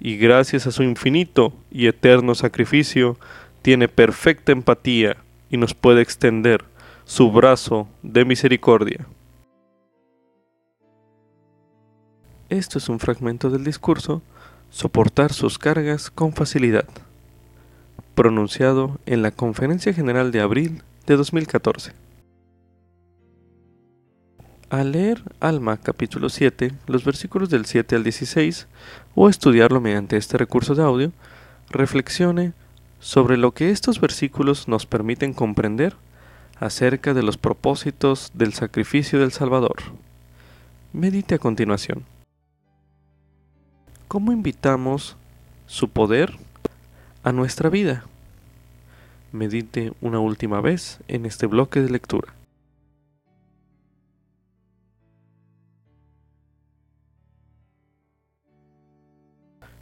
[0.00, 3.16] y gracias a su infinito y eterno sacrificio,
[3.62, 5.16] tiene perfecta empatía
[5.50, 6.64] y nos puede extender
[7.04, 9.06] su brazo de misericordia.
[12.48, 14.22] Esto es un fragmento del discurso
[14.70, 16.86] Soportar sus cargas con facilidad,
[18.14, 21.92] pronunciado en la Conferencia General de abril de 2014.
[24.70, 28.68] Al leer Alma capítulo 7, los versículos del 7 al 16,
[29.16, 31.12] o estudiarlo mediante este recurso de audio,
[31.70, 32.52] reflexione
[33.00, 35.96] sobre lo que estos versículos nos permiten comprender
[36.60, 39.76] acerca de los propósitos del sacrificio del Salvador.
[40.92, 42.04] Medite a continuación.
[44.08, 45.16] ¿Cómo invitamos
[45.66, 46.36] su poder
[47.24, 48.04] a nuestra vida?
[49.32, 52.32] Medite una última vez en este bloque de lectura.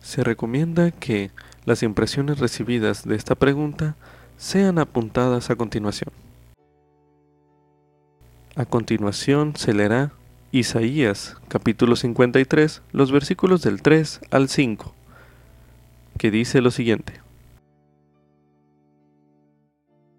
[0.01, 1.31] Se recomienda que
[1.66, 3.95] las impresiones recibidas de esta pregunta
[4.39, 6.11] sean apuntadas a continuación.
[8.57, 10.12] A continuación se leerá
[10.55, 14.94] Isaías capítulo 53, los versículos del 3 al 5,
[16.16, 17.14] que dice lo siguiente.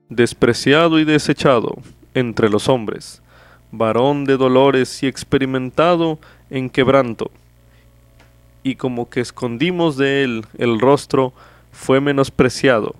[0.10, 1.78] Despreciado y desechado
[2.16, 3.22] entre los hombres,
[3.72, 6.20] varón de dolores y experimentado
[6.50, 7.32] en quebranto,
[8.62, 11.32] y como que escondimos de él el rostro,
[11.72, 12.94] fue menospreciado,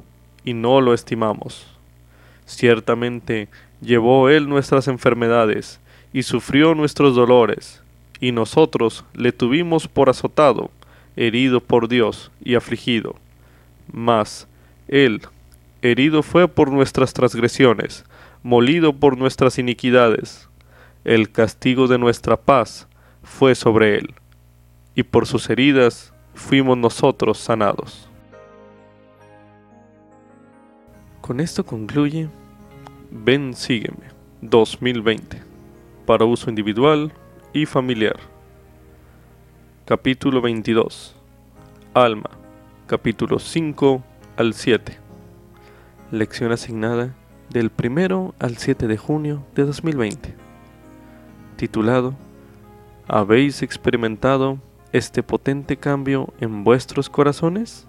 [0.46, 1.68] y no lo estimamos.
[2.46, 3.50] Ciertamente
[3.82, 5.82] llevó él nuestras enfermedades,
[6.16, 7.82] y sufrió nuestros dolores,
[8.22, 10.72] y nosotros le tuvimos por azotado,
[11.18, 13.18] herido por Dios y afligido.
[13.92, 14.48] Mas
[14.88, 15.24] él,
[15.82, 18.06] herido fue por nuestras transgresiones,
[18.44, 20.48] molido por nuestras iniquidades.
[21.04, 22.88] El castigo de nuestra paz
[23.22, 24.14] fue sobre él
[24.96, 28.08] y por sus heridas fuimos nosotros sanados.
[31.20, 32.30] Con esto concluye
[33.12, 34.06] Ven Sígueme
[34.40, 35.55] 2020
[36.06, 37.12] para uso individual
[37.54, 38.18] y familiar.
[39.86, 41.16] Capítulo 22
[41.94, 42.30] Alma
[42.88, 44.04] capítulo 5
[44.36, 44.98] al 7
[46.12, 47.14] Lección asignada
[47.50, 50.36] del 1 al 7 de junio de 2020
[51.56, 52.16] titulado
[53.08, 54.58] ¿Habéis experimentado
[54.92, 57.88] este potente cambio en vuestros corazones?